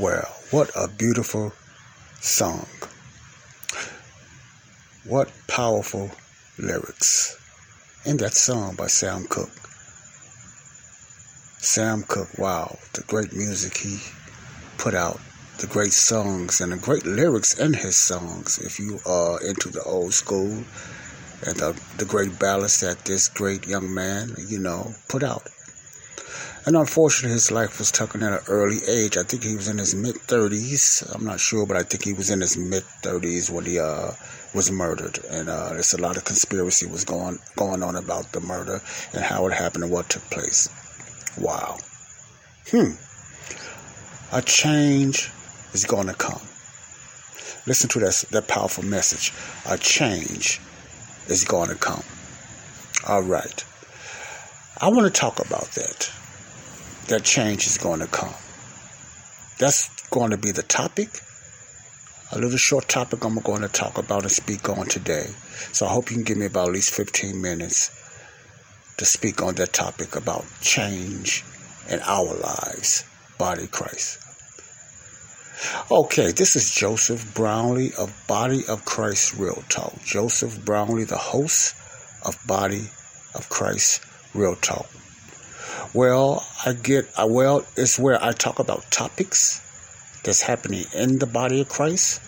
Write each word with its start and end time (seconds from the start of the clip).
Well. 0.00 0.34
What 0.50 0.70
a 0.76 0.88
beautiful 0.88 1.52
song. 2.20 2.66
What 5.04 5.30
powerful 5.46 6.10
lyrics 6.58 7.36
in 8.04 8.16
that 8.18 8.34
song 8.34 8.74
by 8.76 8.86
Sam 8.86 9.26
Cooke. 9.28 9.50
Sam 11.58 12.02
Cooke, 12.02 12.38
wow, 12.38 12.76
the 12.92 13.02
great 13.02 13.32
music 13.32 13.76
he 13.78 13.98
put 14.78 14.94
out, 14.94 15.20
the 15.58 15.66
great 15.66 15.92
songs 15.92 16.60
and 16.60 16.72
the 16.72 16.76
great 16.76 17.06
lyrics 17.06 17.58
in 17.58 17.72
his 17.72 17.96
songs. 17.96 18.58
If 18.58 18.78
you 18.78 19.00
are 19.06 19.40
into 19.42 19.70
the 19.70 19.82
old 19.82 20.12
school 20.12 20.64
and 21.46 21.56
the, 21.56 21.80
the 21.98 22.04
great 22.04 22.38
ballads 22.38 22.80
that 22.80 23.04
this 23.04 23.28
great 23.28 23.66
young 23.66 23.92
man, 23.92 24.34
you 24.48 24.58
know, 24.58 24.94
put 25.08 25.22
out. 25.22 25.48
And 26.66 26.76
unfortunately, 26.76 27.34
his 27.34 27.50
life 27.50 27.78
was 27.78 27.90
taken 27.90 28.22
at 28.22 28.32
an 28.32 28.38
early 28.48 28.78
age. 28.88 29.18
I 29.18 29.22
think 29.22 29.42
he 29.44 29.54
was 29.54 29.68
in 29.68 29.76
his 29.76 29.94
mid 29.94 30.14
30s. 30.14 31.14
I'm 31.14 31.24
not 31.24 31.38
sure, 31.38 31.66
but 31.66 31.76
I 31.76 31.82
think 31.82 32.04
he 32.04 32.14
was 32.14 32.30
in 32.30 32.40
his 32.40 32.56
mid 32.56 32.84
30s 33.02 33.50
when 33.50 33.66
he 33.66 33.78
uh, 33.78 34.12
was 34.54 34.70
murdered. 34.70 35.18
And 35.30 35.50
uh, 35.50 35.70
there's 35.70 35.92
a 35.92 36.00
lot 36.00 36.16
of 36.16 36.24
conspiracy 36.24 36.86
was 36.86 37.04
going 37.04 37.38
going 37.56 37.82
on 37.82 37.96
about 37.96 38.32
the 38.32 38.40
murder 38.40 38.80
and 39.12 39.22
how 39.22 39.46
it 39.46 39.52
happened 39.52 39.84
and 39.84 39.92
what 39.92 40.08
took 40.08 40.22
place. 40.30 40.70
Wow. 41.38 41.76
Hmm. 42.70 42.92
A 44.32 44.40
change 44.40 45.30
is 45.74 45.84
going 45.84 46.06
to 46.06 46.14
come. 46.14 46.40
Listen 47.66 47.90
to 47.90 47.98
that 48.00 48.24
that 48.30 48.48
powerful 48.48 48.84
message. 48.84 49.34
A 49.68 49.76
change 49.76 50.60
is 51.28 51.44
going 51.44 51.68
to 51.68 51.74
come. 51.74 52.04
All 53.06 53.22
right. 53.22 53.64
I 54.80 54.88
want 54.88 55.04
to 55.04 55.20
talk 55.20 55.46
about 55.46 55.70
that 55.72 56.10
that 57.08 57.24
change 57.24 57.66
is 57.66 57.78
going 57.78 58.00
to 58.00 58.06
come. 58.06 58.34
That's 59.58 59.88
going 60.08 60.30
to 60.30 60.36
be 60.36 60.50
the 60.50 60.62
topic. 60.62 61.08
A 62.32 62.38
little 62.38 62.58
short 62.58 62.88
topic 62.88 63.24
I'm 63.24 63.38
going 63.38 63.62
to 63.62 63.68
talk 63.68 63.98
about 63.98 64.22
and 64.22 64.32
speak 64.32 64.68
on 64.68 64.86
today. 64.86 65.26
So 65.72 65.86
I 65.86 65.90
hope 65.90 66.10
you 66.10 66.16
can 66.16 66.24
give 66.24 66.38
me 66.38 66.46
about 66.46 66.68
at 66.68 66.74
least 66.74 66.94
15 66.94 67.40
minutes 67.40 67.90
to 68.96 69.04
speak 69.04 69.42
on 69.42 69.54
that 69.56 69.72
topic 69.72 70.16
about 70.16 70.44
change 70.60 71.44
in 71.90 72.00
our 72.00 72.34
lives, 72.34 73.04
body 73.38 73.64
of 73.64 73.70
Christ. 73.70 74.20
Okay, 75.90 76.32
this 76.32 76.56
is 76.56 76.74
Joseph 76.74 77.34
Brownlee 77.34 77.92
of 77.98 78.12
Body 78.26 78.62
of 78.68 78.84
Christ 78.84 79.34
Real 79.34 79.62
Talk. 79.68 80.02
Joseph 80.02 80.64
Brownlee, 80.64 81.04
the 81.04 81.16
host 81.16 81.76
of 82.24 82.36
Body 82.46 82.90
of 83.34 83.48
Christ 83.48 84.04
Real 84.34 84.56
Talk. 84.56 84.86
Well, 85.92 86.46
I 86.64 86.72
get, 86.72 87.08
I, 87.16 87.24
well, 87.24 87.64
it's 87.76 87.98
where 87.98 88.22
I 88.22 88.32
talk 88.32 88.58
about 88.58 88.90
topics 88.90 89.60
that's 90.24 90.42
happening 90.42 90.84
in 90.94 91.18
the 91.18 91.26
body 91.26 91.60
of 91.60 91.68
Christ, 91.68 92.20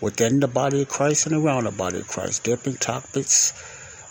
within 0.00 0.40
the 0.40 0.48
body 0.48 0.82
of 0.82 0.88
Christ, 0.88 1.26
and 1.26 1.34
around 1.34 1.64
the 1.64 1.70
body 1.70 2.00
of 2.00 2.08
Christ. 2.08 2.44
Different 2.44 2.80
topics, 2.80 3.52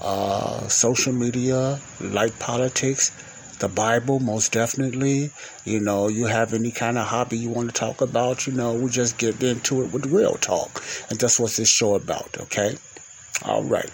uh, 0.01 0.67
social 0.67 1.13
media, 1.13 1.79
like 1.99 2.37
politics, 2.39 3.11
the 3.59 3.69
Bible, 3.69 4.19
most 4.19 4.51
definitely. 4.51 5.31
You 5.65 5.79
know, 5.79 6.07
you 6.07 6.25
have 6.25 6.53
any 6.53 6.71
kind 6.71 6.97
of 6.97 7.07
hobby 7.07 7.37
you 7.37 7.49
want 7.49 7.69
to 7.69 7.73
talk 7.73 8.01
about, 8.01 8.47
you 8.47 8.53
know, 8.53 8.73
we 8.73 8.89
just 8.89 9.17
get 9.17 9.41
into 9.43 9.83
it 9.83 9.93
with 9.93 10.07
real 10.07 10.33
talk. 10.33 10.83
And 11.09 11.19
that's 11.19 11.39
what 11.39 11.51
this 11.51 11.69
show 11.69 11.95
about, 11.95 12.37
okay? 12.41 12.75
All 13.45 13.63
right. 13.63 13.89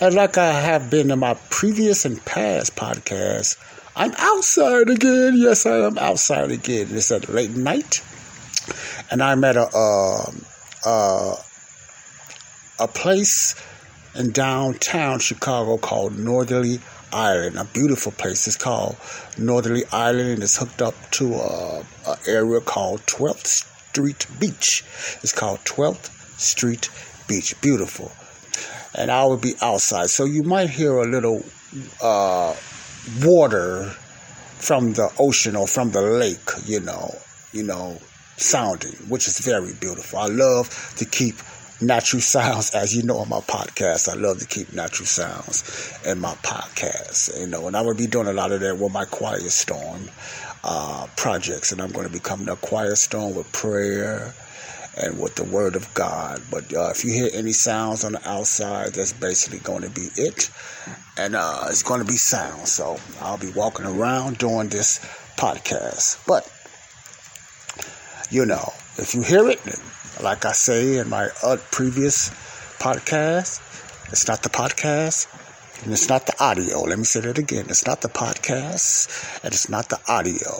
And 0.00 0.14
like 0.14 0.36
I 0.36 0.52
have 0.52 0.90
been 0.90 1.10
in 1.10 1.18
my 1.20 1.34
previous 1.50 2.04
and 2.04 2.22
past 2.24 2.74
podcasts, 2.76 3.56
I'm 3.96 4.12
outside 4.18 4.90
again. 4.90 5.34
Yes, 5.36 5.66
I 5.66 5.86
am 5.86 5.98
outside 5.98 6.50
again. 6.50 6.88
It's 6.90 7.12
at 7.12 7.28
late 7.28 7.52
night, 7.52 8.02
and 9.08 9.22
I'm 9.22 9.44
at 9.44 9.56
a 9.56 9.68
uh, 9.72 10.30
uh, 10.84 11.36
a 12.80 12.88
place 12.88 13.54
in 14.16 14.32
downtown 14.32 15.20
Chicago 15.20 15.76
called 15.76 16.18
Northerly 16.18 16.80
Island. 17.12 17.56
A 17.56 17.64
beautiful 17.66 18.10
place. 18.10 18.48
It's 18.48 18.56
called 18.56 18.96
Northerly 19.38 19.84
Island, 19.92 20.28
and 20.28 20.42
it's 20.42 20.56
hooked 20.56 20.82
up 20.82 20.96
to 21.12 21.34
a, 21.34 21.84
a 22.08 22.16
area 22.26 22.60
called 22.60 23.00
12th 23.02 23.46
Street 23.46 24.26
Beach. 24.40 24.82
It's 25.22 25.32
called 25.32 25.60
12th 25.60 26.10
Street 26.40 26.90
Beach. 27.28 27.54
Beautiful. 27.60 28.10
And 28.96 29.12
I 29.12 29.24
will 29.24 29.36
be 29.36 29.54
outside, 29.62 30.10
so 30.10 30.24
you 30.24 30.42
might 30.42 30.70
hear 30.70 30.98
a 30.98 31.06
little. 31.06 31.44
Uh, 32.02 32.56
water 33.22 33.84
from 34.58 34.92
the 34.94 35.12
ocean 35.18 35.56
or 35.56 35.66
from 35.66 35.90
the 35.90 36.00
lake, 36.00 36.50
you 36.64 36.80
know, 36.80 37.14
you 37.52 37.62
know, 37.62 37.98
sounding, 38.36 38.94
which 39.08 39.28
is 39.28 39.38
very 39.38 39.72
beautiful. 39.74 40.18
I 40.18 40.26
love 40.26 40.94
to 40.96 41.04
keep 41.04 41.36
natural 41.80 42.22
sounds, 42.34 42.74
as 42.74 42.96
you 42.96 43.02
know, 43.02 43.18
on 43.18 43.28
my 43.28 43.40
podcast. 43.40 44.08
I 44.08 44.14
love 44.14 44.38
to 44.38 44.46
keep 44.46 44.72
natural 44.72 45.06
sounds 45.06 45.98
in 46.04 46.18
my 46.20 46.34
podcast, 46.36 47.38
you 47.38 47.46
know, 47.46 47.66
and 47.66 47.76
I 47.76 47.82
will 47.82 47.94
be 47.94 48.06
doing 48.06 48.26
a 48.26 48.32
lot 48.32 48.52
of 48.52 48.60
that 48.60 48.78
with 48.78 48.92
my 48.92 49.04
Quiet 49.04 49.42
Storm 49.50 50.08
uh, 50.62 51.06
projects, 51.16 51.72
and 51.72 51.80
I'm 51.80 51.92
going 51.92 52.06
to 52.06 52.12
be 52.12 52.20
coming 52.20 52.46
to 52.46 52.56
Quiet 52.56 52.96
Storm 52.96 53.34
with 53.34 53.50
prayer 53.52 54.34
and 54.96 55.20
with 55.20 55.34
the 55.34 55.44
Word 55.44 55.76
of 55.76 55.92
God. 55.94 56.42
But 56.50 56.72
uh, 56.74 56.90
if 56.90 57.04
you 57.04 57.12
hear 57.12 57.30
any 57.32 57.52
sounds 57.52 58.04
on 58.04 58.12
the 58.12 58.28
outside, 58.28 58.94
that's 58.94 59.12
basically 59.12 59.58
going 59.58 59.82
to 59.82 59.90
be 59.90 60.08
it 60.16 60.50
and 61.16 61.36
uh, 61.36 61.66
it's 61.68 61.82
going 61.82 62.00
to 62.00 62.06
be 62.06 62.16
sound. 62.16 62.66
So 62.68 62.98
I'll 63.20 63.38
be 63.38 63.50
walking 63.50 63.86
around 63.86 64.38
doing 64.38 64.68
this 64.68 64.98
podcast. 65.36 66.24
But 66.26 66.50
you 68.30 68.46
know, 68.46 68.72
if 68.96 69.14
you 69.14 69.22
hear 69.22 69.48
it, 69.48 69.60
like 70.22 70.44
I 70.44 70.52
say 70.52 70.98
in 70.98 71.08
my 71.08 71.28
uh, 71.42 71.56
previous 71.70 72.30
podcast, 72.78 73.60
it's 74.10 74.28
not 74.28 74.42
the 74.42 74.48
podcast 74.48 75.26
and 75.84 75.92
it's 75.92 76.08
not 76.08 76.24
the 76.24 76.34
audio. 76.42 76.80
Let 76.80 76.98
me 76.98 77.04
say 77.04 77.20
that 77.20 77.36
again. 77.36 77.66
It's 77.68 77.86
not 77.86 78.00
the 78.00 78.08
podcast 78.08 79.44
and 79.44 79.52
it's 79.52 79.68
not 79.68 79.90
the 79.90 80.00
audio, 80.08 80.50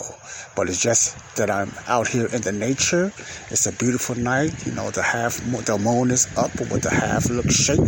but 0.55 0.69
it's 0.69 0.83
just 0.83 1.17
that 1.37 1.51
I'm 1.51 1.73
out 1.89 2.09
here 2.09 2.27
in 2.27 2.43
the 2.43 2.53
nature. 2.53 3.11
It's 3.49 3.65
a 3.65 3.73
beautiful 3.73 4.17
night. 4.17 4.67
You 4.67 4.73
know, 4.73 4.91
the 4.91 5.03
half 5.03 5.39
the 5.39 5.79
moon 5.79 6.11
is 6.11 6.29
up 6.37 6.53
with 6.61 6.83
the 6.83 6.91
half 6.91 7.31
look 7.31 7.51
shape. 7.51 7.79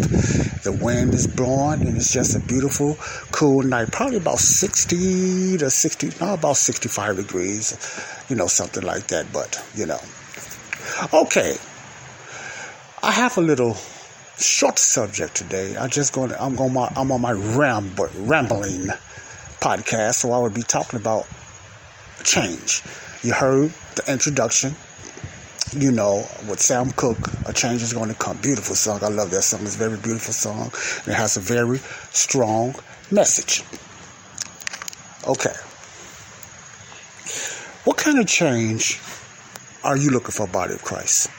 The 0.65 0.79
wind 0.81 1.13
is 1.13 1.27
blowing 1.27 1.83
and 1.83 1.99
it's 1.99 2.11
just 2.11 2.35
a 2.35 2.41
beautiful, 2.41 2.97
cool 3.33 3.63
night. 3.63 3.93
Probably 3.93 4.17
about 4.17 4.39
60 4.39 5.59
to 5.59 5.69
60, 5.69 6.13
no, 6.21 6.33
about 6.35 6.57
65 6.57 7.17
degrees, 7.17 7.77
you 8.31 8.37
know, 8.37 8.47
something 8.47 8.83
like 8.83 9.09
that. 9.09 9.31
But, 9.31 9.63
you 9.75 9.85
know. 9.85 10.01
Okay. 11.13 11.57
I 13.03 13.11
have 13.13 13.37
a 13.37 13.43
little 13.43 13.77
short 14.39 14.79
subject 14.79 15.35
today. 15.35 15.77
I 15.77 15.89
just 15.89 16.13
going. 16.13 16.33
I'm 16.39 16.57
going. 16.57 16.73
My, 16.73 16.93
I'm 16.97 17.11
on 17.13 17.21
my 17.21 17.33
ramble, 17.33 18.09
rambling 18.19 18.89
podcast, 19.61 20.15
so 20.15 20.33
I 20.33 20.39
will 20.39 20.51
be 20.51 20.63
talking 20.63 20.99
about 21.01 21.27
change. 22.25 22.83
You 23.23 23.33
heard 23.33 23.73
the 23.95 24.13
introduction. 24.13 24.75
You 25.73 25.91
know, 25.91 26.25
with 26.49 26.61
Sam 26.61 26.93
Cooke, 26.93 27.29
a 27.45 27.53
change 27.53 27.83
is 27.83 27.93
going 27.93 28.09
to 28.09 28.15
come. 28.15 28.37
Beautiful 28.37 28.77
song. 28.77 29.03
I 29.03 29.09
love 29.09 29.31
that 29.33 29.43
song. 29.43 29.63
It's 29.63 29.75
a 29.75 29.79
very 29.79 29.99
beautiful 29.99 30.33
song. 30.33 30.71
And 31.01 31.09
it 31.09 31.17
has 31.17 31.37
a 31.37 31.41
very 31.41 31.79
strong 32.13 32.77
message. 33.11 33.65
Okay. 35.27 35.53
What 37.85 37.97
kind 37.97 38.21
of 38.21 38.29
change 38.29 39.01
are 39.83 39.97
you 39.97 40.11
looking 40.11 40.31
for, 40.31 40.47
body 40.47 40.75
of 40.75 40.85
Christ? 40.85 41.31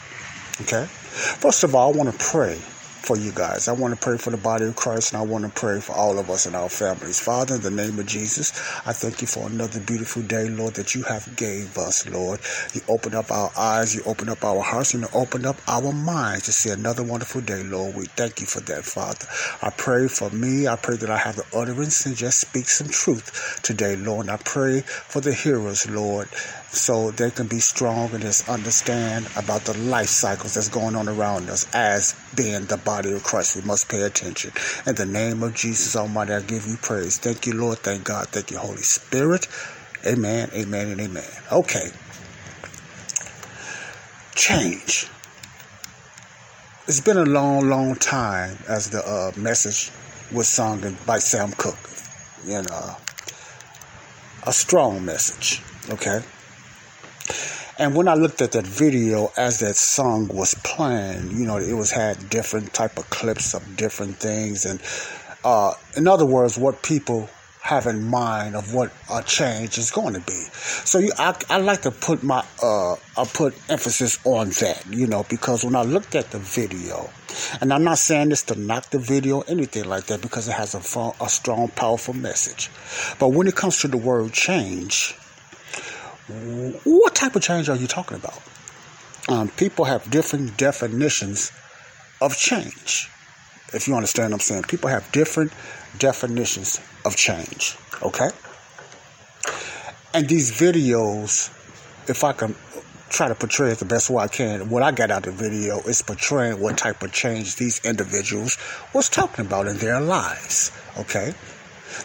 Okay. 0.62 0.86
First 0.86 1.64
of 1.64 1.74
all, 1.74 1.94
I 1.94 1.98
want 1.98 2.12
to 2.12 2.26
pray 2.26 2.60
for 3.08 3.16
you 3.16 3.32
guys. 3.32 3.70
I 3.70 3.72
want 3.72 3.94
to 3.94 4.00
pray 4.02 4.18
for 4.18 4.32
the 4.32 4.38
body 4.38 4.66
of 4.66 4.76
Christ 4.76 5.14
and 5.14 5.22
I 5.22 5.26
want 5.26 5.46
to 5.46 5.50
pray 5.50 5.80
for 5.80 5.94
all 5.94 6.20
of 6.20 6.30
us 6.30 6.46
and 6.46 6.58
our 6.58 6.68
families. 6.68 7.22
Father, 7.22 7.56
in 7.56 7.62
the 7.62 7.72
name 7.72 7.98
of 8.00 8.06
Jesus, 8.06 8.52
I 8.86 8.92
thank 8.92 9.22
you 9.22 9.28
for 9.28 9.48
another 9.48 9.80
beautiful 9.80 10.24
day, 10.24 10.50
Lord, 10.50 10.74
that 10.74 10.94
you 10.94 11.04
have 11.04 11.34
gave 11.38 11.78
us, 11.78 12.06
Lord. 12.10 12.42
You 12.74 12.82
open 12.90 13.16
up 13.16 13.32
our 13.32 13.50
eyes, 13.58 13.96
you 13.96 14.02
open 14.06 14.28
up 14.28 14.44
our 14.44 14.62
hearts, 14.62 14.94
and 14.94 15.04
you 15.04 15.10
open 15.14 15.46
up 15.46 15.56
our 15.70 15.94
minds 15.94 16.48
to 16.48 16.52
see 16.52 16.70
another 16.70 17.02
wonderful 17.02 17.40
day, 17.40 17.64
Lord. 17.64 17.96
We 17.96 18.08
thank 18.08 18.42
you 18.42 18.46
for 18.46 18.60
that, 18.60 18.84
Father. 18.84 19.26
I 19.62 19.70
pray 19.70 20.10
for 20.10 20.30
me. 20.32 20.68
I 20.68 20.76
pray 20.76 20.98
that 20.98 21.10
I 21.10 21.18
have 21.18 21.38
the 21.38 21.46
utterance 21.58 22.06
and 22.06 22.14
just 22.14 22.42
speak 22.42 22.68
some 22.68 22.90
truth 22.90 23.62
today, 23.64 23.96
Lord. 23.96 24.26
And 24.26 24.32
I 24.32 24.38
pray 24.38 24.82
for 24.82 25.22
the 25.22 25.34
hearers, 25.34 25.90
Lord, 25.90 26.28
so 26.68 27.12
they 27.12 27.32
can 27.32 27.48
be 27.48 27.60
strong 27.60 28.12
and 28.12 28.22
just 28.22 28.50
understand 28.50 29.28
about 29.38 29.62
the 29.62 29.78
life 29.78 30.10
cycles 30.10 30.56
that's 30.56 30.68
going 30.68 30.98
on 30.98 31.08
around 31.08 31.50
us 31.50 31.66
as 31.74 32.14
being 32.36 32.66
the 32.66 32.76
body 32.78 32.97
of 33.06 33.24
Christ. 33.24 33.56
We 33.56 33.62
must 33.62 33.88
pay 33.90 34.02
attention. 34.02 34.52
In 34.86 34.96
the 34.96 35.06
name 35.06 35.44
of 35.44 35.54
Jesus 35.54 35.96
Almighty, 35.96 36.34
I 36.34 36.42
give 36.42 36.66
you 36.68 36.78
praise. 36.78 37.18
Thank 37.18 37.46
you, 37.46 37.54
Lord. 37.54 37.80
Thank 37.80 38.04
God. 38.04 38.28
Thank 38.30 38.52
you, 38.52 38.58
Holy 38.58 38.82
Spirit. 38.82 39.48
Amen, 40.06 40.50
amen, 40.54 40.90
and 40.90 41.02
amen. 41.02 41.30
Okay. 41.52 41.90
Change. 44.36 45.08
It's 46.88 47.02
been 47.02 47.18
a 47.18 47.26
long, 47.26 47.68
long 47.68 47.96
time 47.96 48.58
as 48.70 48.90
the 48.90 49.06
uh, 49.06 49.32
message 49.38 49.92
was 50.32 50.48
sung 50.48 50.98
by 51.06 51.20
Sam 51.20 51.52
Cooke. 51.52 51.78
You 52.46 52.62
know, 52.62 52.96
a 54.44 54.54
strong 54.54 55.04
message. 55.04 55.62
Okay. 55.90 56.22
And 57.80 57.96
when 57.96 58.08
I 58.08 58.16
looked 58.16 58.42
at 58.42 58.54
that 58.54 58.66
video 58.66 59.32
as 59.38 59.60
that 59.60 59.76
song 59.76 60.30
was 60.30 60.56
playing, 60.64 61.30
you 61.32 61.46
know, 61.46 61.58
it 61.58 61.74
was 61.74 61.92
had 61.92 62.30
different 62.30 62.74
type 62.74 62.98
of 62.98 63.08
clips 63.12 63.54
of 63.54 63.78
different 63.78 64.18
things, 64.18 64.66
and 64.66 64.82
uh, 65.44 65.74
in 65.96 66.08
other 66.08 66.26
words, 66.26 66.58
what 66.58 66.82
people 66.82 67.30
have 67.62 67.86
in 67.86 68.02
mind 68.02 68.56
of 68.56 68.74
what 68.74 68.92
a 69.12 69.22
change 69.22 69.78
is 69.78 69.92
going 69.92 70.14
to 70.14 70.22
be. 70.22 70.48
So 70.86 71.00
you, 71.00 71.12
I, 71.20 71.36
I 71.50 71.58
like 71.58 71.82
to 71.82 71.92
put 71.92 72.24
my 72.24 72.44
uh, 72.64 72.94
I 72.94 73.26
put 73.26 73.54
emphasis 73.70 74.18
on 74.26 74.50
that, 74.62 74.84
you 74.90 75.06
know, 75.06 75.26
because 75.30 75.64
when 75.64 75.76
I 75.76 75.84
looked 75.84 76.16
at 76.16 76.32
the 76.32 76.40
video, 76.40 77.10
and 77.62 77.72
I'm 77.72 77.84
not 77.84 78.00
saying 78.00 78.30
this 78.30 78.42
to 78.44 78.56
knock 78.56 78.90
the 78.90 79.00
video, 79.00 79.42
anything 79.42 79.84
like 79.86 80.06
that, 80.06 80.22
because 80.22 80.48
it 80.48 80.54
has 80.54 80.74
a, 80.74 81.14
a 81.24 81.30
strong, 81.30 81.68
powerful 81.68 82.16
message. 82.16 82.72
But 83.20 83.30
when 83.30 83.48
it 83.48 83.56
comes 83.56 83.80
to 83.82 83.88
the 83.88 83.98
word 83.98 84.34
change, 84.34 85.16
what 86.28 87.16
type 87.16 87.36
of 87.36 87.42
change 87.42 87.70
are 87.70 87.76
you 87.76 87.88
talking 87.88 88.18
about? 88.18 88.42
Um, 89.30 89.50
people 89.50 89.86
have 89.86 90.10
different 90.10 90.58
definitions 90.58 91.52
of 92.22 92.36
change. 92.36 93.10
If 93.74 93.88
you 93.88 93.96
understand 93.96 94.32
what 94.32 94.38
I'm 94.38 94.40
saying, 94.42 94.64
people 94.64 94.90
have 94.90 95.10
different 95.12 95.54
definitions 96.00 96.80
of 97.06 97.16
change. 97.16 97.78
Okay? 98.02 98.30
And 100.14 100.28
these 100.28 100.52
videos, 100.52 101.50
if 102.10 102.24
I 102.24 102.34
can 102.34 102.56
try 103.10 103.28
to 103.28 103.36
portray 103.36 103.72
it 103.72 103.80
the 103.80 103.86
best 103.86 104.10
way 104.10 104.24
I 104.24 104.28
can, 104.28 104.70
what 104.70 104.84
I 104.84 104.92
got 104.92 105.12
out 105.12 105.28
of 105.28 105.38
the 105.38 105.44
video 105.44 105.80
is 105.82 106.02
portraying 106.02 106.60
what 106.60 106.78
type 106.78 107.04
of 107.04 107.12
change 107.12 107.56
these 107.56 107.84
individuals 107.86 108.58
was 108.94 109.10
talking 109.10 109.46
about 109.46 109.68
in 109.68 109.78
their 109.78 110.00
lives. 110.02 110.72
Okay? 110.98 111.34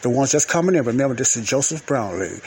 The 0.03 0.11
ones 0.11 0.33
that's 0.33 0.45
coming 0.45 0.75
in, 0.75 0.85
remember 0.85 1.15
this 1.15 1.37
is 1.37 1.47
Joseph 1.47 1.87
Brownlee, 1.87 2.41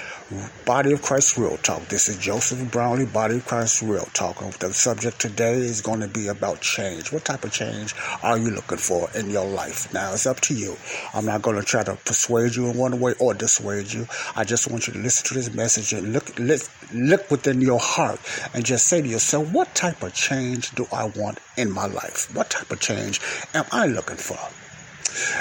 Body 0.66 0.94
of 0.94 1.02
Christ 1.02 1.38
Real 1.38 1.58
Talk. 1.58 1.88
This 1.88 2.08
is 2.08 2.18
Joseph 2.18 2.72
Brownlee, 2.72 3.06
Body 3.06 3.38
of 3.38 3.46
Christ 3.46 3.82
Real 3.82 4.06
Talk. 4.14 4.40
The 4.60 4.74
subject 4.74 5.20
today 5.20 5.54
is 5.56 5.82
going 5.82 6.00
to 6.00 6.08
be 6.08 6.28
about 6.28 6.62
change. 6.62 7.12
What 7.12 7.26
type 7.26 7.44
of 7.44 7.52
change 7.52 7.94
are 8.24 8.38
you 8.38 8.52
looking 8.52 8.78
for 8.78 9.10
in 9.16 9.30
your 9.30 9.46
life? 9.46 9.94
Now 9.94 10.14
it's 10.14 10.26
up 10.26 10.40
to 10.42 10.54
you. 10.54 10.76
I'm 11.14 11.26
not 11.26 11.42
going 11.42 11.58
to 11.58 11.64
try 11.64 11.84
to 11.84 11.96
persuade 12.06 12.56
you 12.56 12.70
in 12.70 12.78
one 12.78 13.00
way 13.00 13.14
or 13.20 13.34
dissuade 13.34 13.92
you. 13.92 14.08
I 14.36 14.44
just 14.44 14.70
want 14.70 14.88
you 14.88 14.94
to 14.94 15.00
listen 15.00 15.28
to 15.28 15.34
this 15.34 15.54
message 15.54 15.94
and 15.94 16.14
look, 16.14 16.38
look, 16.40 16.62
look 16.94 17.32
within 17.32 17.62
your 17.62 17.80
heart 17.80 18.20
and 18.54 18.66
just 18.66 18.88
say 18.88 19.02
to 19.02 19.08
yourself, 19.08 19.52
what 19.52 19.74
type 19.76 20.04
of 20.04 20.14
change 20.14 20.72
do 20.72 20.88
I 20.92 21.06
want 21.06 21.40
in 21.58 21.72
my 21.72 21.86
life? 21.86 22.34
What 22.36 22.50
type 22.50 22.72
of 22.72 22.80
change 22.80 23.20
am 23.54 23.66
I 23.72 23.88
looking 23.88 24.18
for? 24.18 24.40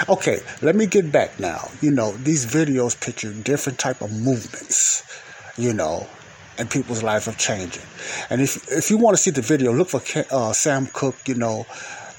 Okay, 0.09 0.41
let 0.63 0.77
me 0.77 0.87
get 0.87 1.11
back 1.11 1.39
now. 1.41 1.69
You 1.81 1.91
know, 1.91 2.13
these 2.13 2.47
videos 2.47 2.99
picture 2.99 3.33
different 3.33 3.79
type 3.79 4.01
of 4.03 4.13
movements, 4.13 5.03
you 5.57 5.73
know, 5.73 6.07
and 6.59 6.71
people's 6.71 7.03
lives 7.03 7.29
are 7.29 7.35
changing. 7.35 7.83
And 8.31 8.41
if 8.41 8.71
if 8.71 8.91
you 8.91 8.99
want 8.99 9.17
to 9.17 9.23
see 9.23 9.31
the 9.31 9.43
video, 9.43 9.73
look 9.73 9.89
for 9.89 10.03
uh, 10.31 10.53
Sam 10.53 10.87
Cooke, 10.93 11.27
you 11.27 11.35
know, 11.35 11.67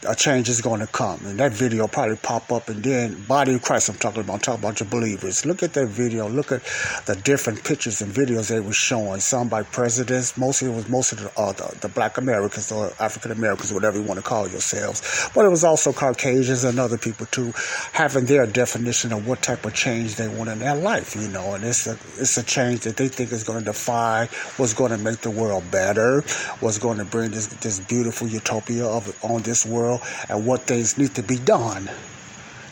a 0.07 0.15
change 0.15 0.50
is 0.50 0.62
going 0.62 0.79
to 0.79 0.88
come. 0.88 1.19
And 1.25 1.39
that 1.39 1.51
video 1.51 1.88
probably 1.88 2.15
pop 2.17 2.51
up 2.51 2.69
and 2.69 2.83
then 2.83 3.21
Body 3.24 3.55
of 3.55 3.62
Christ 3.62 3.89
I'm 3.89 3.95
talking 3.95 4.21
about, 4.21 4.33
I'm 4.33 4.39
talking 4.39 4.63
about 4.63 4.79
your 4.79 4.89
believers. 4.89 5.45
Look 5.45 5.63
at 5.63 5.74
that 5.74 5.88
video. 5.88 6.27
Look 6.29 6.51
at 6.51 6.62
the 7.05 7.15
different 7.24 7.63
pictures 7.63 8.01
and 8.01 8.12
videos 8.12 8.50
they 8.50 8.59
were 8.59 8.74
showing. 8.74 9.19
Some 9.19 9.50
by 9.50 9.63
presidents. 9.63 10.38
Mostly 10.38 10.71
it 10.71 10.75
was 10.75 10.89
most 10.89 11.12
of 11.12 11.21
the, 11.21 11.31
uh, 11.39 11.51
the, 11.53 11.77
the 11.81 11.89
black 11.89 12.17
Americans 12.17 12.71
or 12.71 12.91
African 13.00 13.31
Americans, 13.31 13.74
whatever 13.74 13.97
you 13.97 14.03
want 14.03 14.19
to 14.19 14.25
call 14.25 14.47
yourselves. 14.47 15.29
But 15.33 15.45
it 15.45 15.50
was 15.50 15.63
also 15.63 15.91
Caucasians 15.93 16.63
and 16.63 16.79
other 16.79 16.97
people 16.97 17.25
too, 17.27 17.53
having 17.91 18.25
their 18.25 18.45
definition 18.47 19.13
of 19.13 19.27
what 19.27 19.41
type 19.41 19.65
of 19.65 19.74
change 19.74 20.15
they 20.15 20.27
want 20.27 20.50
in 20.50 20.59
their 20.59 20.75
life, 20.75 21.15
you 21.15 21.27
know. 21.29 21.53
And 21.53 21.63
it's 21.63 21.88
a, 21.88 21.93
it's 22.17 22.38
a 22.38 22.43
change 22.43 22.81
that 22.81 22.97
they 22.97 23.07
think 23.07 23.31
is 23.31 23.43
going 23.43 23.59
to 23.59 23.65
defy 23.65 24.27
what's 24.57 24.74
going 24.74 24.91
to 24.91 24.97
make 24.97 25.19
the 25.19 25.31
world 25.31 25.69
better, 25.71 26.21
what's 26.59 26.77
going 26.77 26.97
to 26.97 27.05
bring 27.05 27.31
this, 27.31 27.47
this 27.47 27.79
beautiful 27.79 28.27
utopia 28.27 28.85
of 28.85 29.15
on 29.24 29.41
this 29.43 29.65
world 29.65 29.94
and 30.29 30.45
what 30.45 30.61
things 30.61 30.97
need 30.97 31.15
to 31.15 31.23
be 31.23 31.37
done 31.37 31.89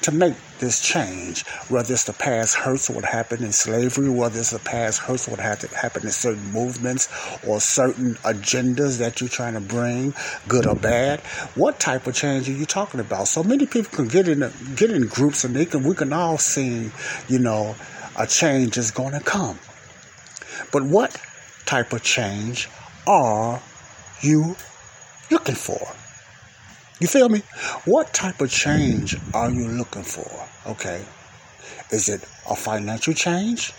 to 0.04 0.12
make 0.12 0.36
this 0.60 0.82
change. 0.82 1.46
Whether 1.70 1.94
it's 1.94 2.04
the 2.04 2.14
past 2.14 2.56
hurts 2.56 2.90
what 2.90 3.06
happened 3.06 3.42
in 3.44 3.52
slavery, 3.52 4.10
whether 4.10 4.40
it's 4.40 4.52
the 4.52 4.60
past 4.60 5.00
hurts 5.00 5.28
what 5.28 5.40
happened 5.40 6.06
in 6.06 6.12
certain 6.12 6.52
movements 6.52 7.10
or 7.48 7.60
certain 7.60 8.16
agendas 8.16 9.00
that 9.00 9.22
you're 9.22 9.30
trying 9.30 9.54
to 9.54 9.62
bring, 9.62 10.14
good 10.48 10.68
or 10.68 10.76
bad. 10.76 11.22
What 11.56 11.80
type 11.80 12.06
of 12.06 12.16
change 12.16 12.50
are 12.50 12.54
you 12.54 12.66
talking 12.66 13.00
about? 13.00 13.28
So 13.28 13.44
many 13.44 13.66
people 13.66 13.96
can 13.96 14.08
get 14.08 14.28
in 14.28 14.40
get 14.76 14.92
in 14.92 15.08
groups 15.08 15.44
and 15.44 15.56
they 15.56 15.66
can 15.66 15.84
we 15.84 15.96
can 15.96 16.12
all 16.12 16.38
see, 16.38 16.92
you 17.28 17.40
know, 17.40 17.76
a 18.18 18.28
change 18.28 18.78
is 18.78 18.92
going 18.92 19.14
to 19.14 19.22
come. 19.22 19.58
But 20.72 20.84
what 20.84 21.18
type 21.66 21.94
of 21.94 22.04
change 22.04 22.70
are 23.08 23.62
you 24.22 24.56
looking 25.32 25.56
for? 25.56 26.03
You 27.00 27.08
feel 27.08 27.28
me? 27.28 27.40
What 27.86 28.14
type 28.14 28.40
of 28.42 28.50
change 28.50 29.18
are 29.34 29.50
you 29.50 29.68
looking 29.68 30.04
for? 30.04 30.48
Okay. 30.72 31.04
Is 31.92 32.08
it 32.08 32.24
a 32.50 32.56
financial 32.56 33.14
change? 33.14 33.74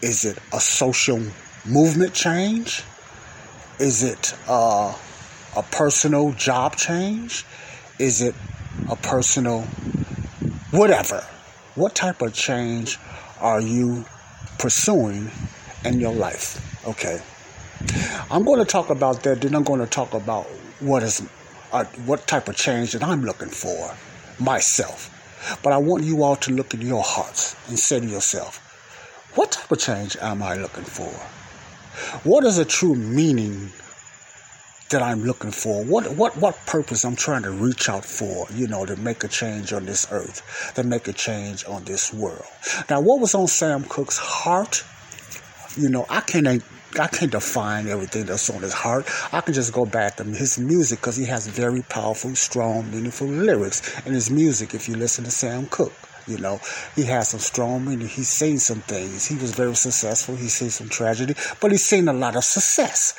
Is 0.00 0.24
it 0.24 0.38
a 0.52 0.60
social 0.60 1.20
movement 1.66 2.14
change? 2.14 2.82
Is 3.78 4.02
it 4.02 4.34
uh, 4.48 4.96
a 5.56 5.62
personal 5.62 6.32
job 6.32 6.76
change? 6.76 7.44
Is 7.98 8.22
it 8.22 8.34
a 8.88 8.96
personal 8.96 9.62
whatever? 10.70 11.24
What 11.74 11.94
type 11.94 12.22
of 12.22 12.34
change 12.34 12.98
are 13.40 13.60
you 13.60 14.04
pursuing 14.58 15.30
in 15.84 16.00
your 16.00 16.14
life? 16.14 16.86
Okay. 16.86 17.20
I'm 18.30 18.44
going 18.44 18.60
to 18.60 18.64
talk 18.64 18.90
about 18.90 19.22
that. 19.24 19.40
Then 19.40 19.54
I'm 19.54 19.64
going 19.64 19.80
to 19.80 19.86
talk 19.86 20.14
about 20.14 20.44
what 20.80 21.02
is 21.02 21.20
uh, 21.74 21.84
what 22.06 22.26
type 22.26 22.48
of 22.48 22.56
change 22.56 22.92
that 22.92 23.02
I'm 23.02 23.24
looking 23.24 23.48
for 23.48 23.94
myself. 24.38 25.10
But 25.62 25.72
I 25.72 25.76
want 25.76 26.04
you 26.04 26.22
all 26.22 26.36
to 26.36 26.52
look 26.52 26.72
in 26.72 26.80
your 26.80 27.02
hearts 27.02 27.56
and 27.68 27.78
say 27.78 28.00
to 28.00 28.06
yourself, 28.06 28.60
what 29.34 29.52
type 29.52 29.70
of 29.70 29.78
change 29.78 30.16
am 30.22 30.42
I 30.42 30.54
looking 30.54 30.84
for? 30.84 31.10
What 32.26 32.44
is 32.44 32.56
the 32.56 32.64
true 32.64 32.94
meaning 32.94 33.70
that 34.90 35.02
I'm 35.02 35.24
looking 35.24 35.50
for? 35.50 35.84
What 35.84 36.16
what 36.16 36.36
what 36.36 36.56
purpose 36.66 37.04
I'm 37.04 37.16
trying 37.16 37.42
to 37.42 37.50
reach 37.50 37.88
out 37.88 38.04
for, 38.04 38.46
you 38.54 38.68
know, 38.68 38.86
to 38.86 38.96
make 38.96 39.24
a 39.24 39.28
change 39.28 39.72
on 39.72 39.84
this 39.84 40.06
earth, 40.12 40.72
to 40.76 40.84
make 40.84 41.08
a 41.08 41.12
change 41.12 41.64
on 41.66 41.84
this 41.84 42.12
world. 42.12 42.44
Now 42.88 43.00
what 43.00 43.20
was 43.20 43.34
on 43.34 43.48
Sam 43.48 43.84
Cooke's 43.84 44.18
heart? 44.18 44.84
You 45.76 45.88
know, 45.88 46.06
I 46.08 46.20
can't 46.20 46.46
I 46.98 47.08
can't 47.08 47.32
define 47.32 47.88
everything 47.88 48.26
that's 48.26 48.48
on 48.50 48.62
his 48.62 48.72
heart. 48.72 49.08
I 49.32 49.40
can 49.40 49.54
just 49.54 49.72
go 49.72 49.84
back 49.84 50.16
to 50.16 50.24
his 50.24 50.58
music 50.58 51.00
because 51.00 51.16
he 51.16 51.24
has 51.26 51.46
very 51.46 51.82
powerful, 51.82 52.34
strong, 52.36 52.90
meaningful 52.90 53.26
lyrics 53.26 54.00
in 54.06 54.12
his 54.12 54.30
music. 54.30 54.74
If 54.74 54.88
you 54.88 54.94
listen 54.94 55.24
to 55.24 55.30
Sam 55.30 55.66
Cooke, 55.66 55.92
you 56.26 56.38
know, 56.38 56.60
he 56.94 57.04
has 57.04 57.28
some 57.28 57.40
strong 57.40 57.84
meaning. 57.84 58.08
He's 58.08 58.28
seen 58.28 58.58
some 58.58 58.80
things. 58.80 59.26
He 59.26 59.36
was 59.36 59.52
very 59.52 59.74
successful. 59.74 60.36
He's 60.36 60.54
seen 60.54 60.70
some 60.70 60.88
tragedy, 60.88 61.34
but 61.60 61.70
he's 61.72 61.84
seen 61.84 62.08
a 62.08 62.12
lot 62.12 62.36
of 62.36 62.44
success 62.44 63.14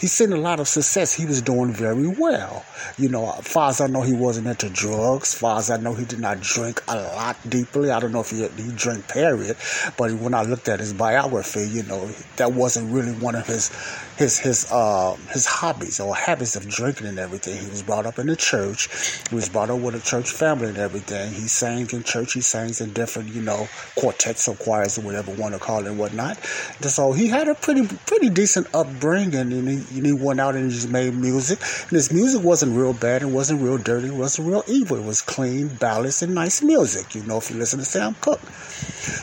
he's 0.00 0.12
seen 0.12 0.32
a 0.32 0.36
lot 0.36 0.60
of 0.60 0.68
success. 0.68 1.14
He 1.14 1.26
was 1.26 1.42
doing 1.42 1.72
very 1.72 2.06
well. 2.06 2.64
You 2.98 3.08
know, 3.08 3.32
as 3.38 3.46
far 3.46 3.70
as 3.70 3.80
I 3.80 3.86
know, 3.86 4.02
he 4.02 4.12
wasn't 4.12 4.46
into 4.46 4.68
drugs. 4.68 5.34
As 5.34 5.40
far 5.40 5.58
as 5.58 5.70
I 5.70 5.76
know, 5.76 5.94
he 5.94 6.04
did 6.04 6.20
not 6.20 6.40
drink 6.40 6.82
a 6.88 6.96
lot 6.96 7.36
deeply. 7.48 7.90
I 7.90 8.00
don't 8.00 8.12
know 8.12 8.20
if 8.20 8.30
he, 8.30 8.46
he 8.46 8.72
drank, 8.72 9.08
period. 9.08 9.56
But 9.96 10.12
when 10.12 10.34
I 10.34 10.42
looked 10.42 10.68
at 10.68 10.80
his 10.80 10.92
biography, 10.92 11.66
you 11.68 11.82
know, 11.84 12.06
that 12.36 12.52
wasn't 12.52 12.92
really 12.92 13.12
one 13.12 13.34
of 13.34 13.46
his 13.46 13.70
his 14.16 14.38
his 14.38 14.70
uh 14.70 15.16
his 15.30 15.46
hobbies 15.46 15.98
or 16.00 16.14
habits 16.14 16.56
of 16.56 16.68
drinking 16.68 17.06
and 17.06 17.18
everything. 17.18 17.58
He 17.58 17.68
was 17.68 17.82
brought 17.82 18.06
up 18.06 18.18
in 18.18 18.26
the 18.26 18.36
church. 18.36 18.88
He 19.28 19.34
was 19.34 19.48
brought 19.48 19.70
up 19.70 19.80
with 19.80 19.94
a 19.94 20.00
church 20.00 20.30
family 20.30 20.68
and 20.68 20.78
everything. 20.78 21.32
He 21.32 21.48
sang 21.48 21.88
in 21.90 22.02
church. 22.02 22.32
He 22.32 22.40
sang 22.40 22.72
in 22.80 22.92
different, 22.92 23.30
you 23.30 23.42
know, 23.42 23.68
quartets 23.96 24.46
or 24.48 24.54
choirs 24.54 24.98
or 24.98 25.02
whatever 25.02 25.32
you 25.32 25.40
want 25.40 25.54
to 25.54 25.60
call 25.60 25.80
it 25.80 25.86
and 25.86 25.98
whatnot. 25.98 26.38
So 26.80 27.12
he 27.12 27.28
had 27.28 27.48
a 27.48 27.54
pretty 27.54 27.86
pretty 28.06 28.30
decent 28.30 28.68
upbringing 28.74 29.52
and 29.52 29.68
he 29.68 29.96
and 29.96 30.06
he 30.06 30.12
went 30.12 30.40
out 30.40 30.54
and 30.54 30.70
he 30.70 30.76
just 30.76 30.90
made 30.90 31.14
music. 31.14 31.58
And 31.82 31.92
his 31.92 32.12
music 32.12 32.42
wasn't 32.42 32.76
real 32.76 32.92
bad, 32.92 33.22
it 33.22 33.26
wasn't 33.26 33.62
real 33.62 33.78
dirty, 33.78 34.08
it 34.08 34.14
wasn't 34.14 34.48
real 34.48 34.62
evil. 34.66 34.96
It 34.96 35.04
was 35.04 35.22
clean, 35.22 35.68
balanced, 35.68 36.22
and 36.22 36.34
nice 36.34 36.62
music, 36.62 37.14
you 37.14 37.22
know, 37.24 37.38
if 37.38 37.50
you 37.50 37.56
listen 37.56 37.78
to 37.80 37.84
Sam 37.84 38.14
Cooke. 38.20 38.40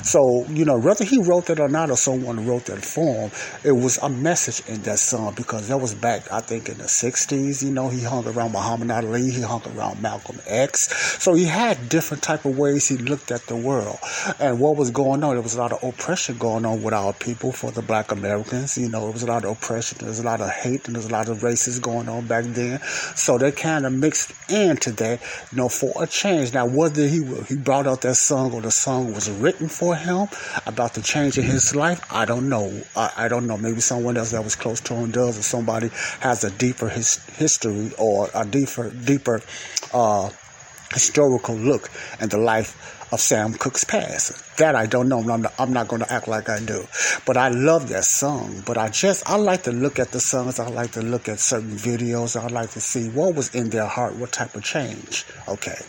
So, 0.03 0.45
you 0.49 0.65
know, 0.65 0.77
whether 0.77 1.05
he 1.05 1.21
wrote 1.21 1.47
that 1.47 1.59
or 1.59 1.69
not, 1.69 1.89
or 1.89 1.97
someone 1.97 2.45
wrote 2.45 2.65
that 2.65 2.83
for 2.83 3.27
him, 3.27 3.31
it 3.63 3.71
was 3.71 3.97
a 3.99 4.09
message 4.09 4.67
in 4.67 4.80
that 4.83 4.99
song 4.99 5.33
because 5.35 5.67
that 5.67 5.77
was 5.77 5.93
back, 5.93 6.31
I 6.31 6.41
think, 6.41 6.69
in 6.69 6.77
the 6.77 6.85
60s. 6.85 7.63
You 7.63 7.71
know, 7.71 7.89
he 7.89 8.01
hung 8.03 8.27
around 8.27 8.51
Muhammad 8.51 8.91
Ali, 8.91 9.29
he 9.29 9.41
hung 9.41 9.63
around 9.75 10.01
Malcolm 10.01 10.39
X. 10.47 11.21
So 11.21 11.33
he 11.33 11.45
had 11.45 11.89
different 11.89 12.23
type 12.23 12.45
of 12.45 12.57
ways 12.57 12.87
he 12.87 12.97
looked 12.97 13.31
at 13.31 13.47
the 13.47 13.55
world. 13.55 13.97
And 14.39 14.59
what 14.59 14.77
was 14.77 14.91
going 14.91 15.23
on, 15.23 15.35
there 15.35 15.41
was 15.41 15.55
a 15.55 15.59
lot 15.59 15.73
of 15.73 15.83
oppression 15.83 16.37
going 16.37 16.65
on 16.65 16.81
with 16.83 16.93
our 16.93 17.13
people 17.13 17.51
for 17.51 17.71
the 17.71 17.81
black 17.81 18.11
Americans. 18.11 18.77
You 18.77 18.89
know, 18.89 19.01
there 19.01 19.11
was 19.11 19.23
a 19.23 19.27
lot 19.27 19.45
of 19.45 19.51
oppression, 19.51 19.97
there 19.99 20.09
was 20.09 20.19
a 20.19 20.23
lot 20.23 20.41
of 20.41 20.49
hate, 20.49 20.87
and 20.87 20.95
there's 20.95 21.07
a 21.07 21.11
lot 21.11 21.29
of 21.29 21.39
racism 21.39 21.81
going 21.81 22.09
on 22.09 22.27
back 22.27 22.45
then. 22.45 22.79
So 23.15 23.37
they 23.37 23.51
kind 23.51 23.85
of 23.85 23.93
mixed 23.93 24.31
into 24.49 24.91
that, 24.93 25.21
you 25.51 25.57
know, 25.57 25.69
for 25.69 25.91
a 26.01 26.07
change. 26.07 26.53
Now, 26.53 26.65
whether 26.65 27.07
he 27.07 27.23
he 27.47 27.57
brought 27.57 27.87
out 27.87 28.01
that 28.01 28.15
song 28.15 28.53
or 28.53 28.61
the 28.61 28.71
song 28.71 29.13
was 29.13 29.29
written 29.29 29.67
for 29.67 29.95
him 29.95 30.27
about 30.65 30.93
the 30.93 31.01
change 31.01 31.37
in 31.37 31.43
his 31.43 31.75
life, 31.75 32.01
I 32.11 32.25
don't 32.25 32.49
know. 32.49 32.81
I, 32.95 33.11
I 33.17 33.27
don't 33.27 33.47
know. 33.47 33.57
Maybe 33.57 33.81
someone 33.81 34.17
else 34.17 34.31
that 34.31 34.43
was 34.43 34.55
close 34.55 34.70
to 34.81 34.93
him 34.93 35.11
does, 35.11 35.37
or 35.37 35.41
somebody 35.41 35.89
has 36.21 36.43
a 36.43 36.51
deeper 36.51 36.87
his, 36.87 37.17
history 37.35 37.91
or 37.97 38.29
a 38.33 38.45
deeper 38.45 38.89
deeper 38.91 39.41
uh, 39.93 40.29
historical 40.93 41.55
look 41.55 41.89
in 42.21 42.29
the 42.29 42.37
life 42.37 42.97
of 43.11 43.19
Sam 43.19 43.53
Cooke's 43.53 43.83
past. 43.83 44.57
That 44.57 44.75
I 44.75 44.85
don't 44.85 45.09
know. 45.09 45.19
I'm 45.19 45.41
not, 45.41 45.53
I'm 45.59 45.73
not 45.73 45.87
going 45.87 46.01
to 46.01 46.11
act 46.11 46.27
like 46.27 46.49
I 46.49 46.59
do. 46.59 46.85
But 47.25 47.35
I 47.35 47.49
love 47.49 47.89
that 47.89 48.05
song. 48.05 48.63
But 48.65 48.77
I 48.77 48.89
just, 48.89 49.29
I 49.29 49.35
like 49.35 49.63
to 49.63 49.71
look 49.71 49.99
at 49.99 50.11
the 50.11 50.19
songs. 50.19 50.59
I 50.59 50.67
like 50.69 50.91
to 50.91 51.01
look 51.01 51.27
at 51.27 51.39
certain 51.39 51.71
videos. 51.71 52.39
I 52.39 52.47
like 52.47 52.71
to 52.71 52.79
see 52.79 53.09
what 53.09 53.35
was 53.35 53.53
in 53.53 53.69
their 53.69 53.85
heart, 53.85 54.15
what 54.15 54.31
type 54.31 54.55
of 54.55 54.63
change. 54.63 55.25
Okay. 55.47 55.79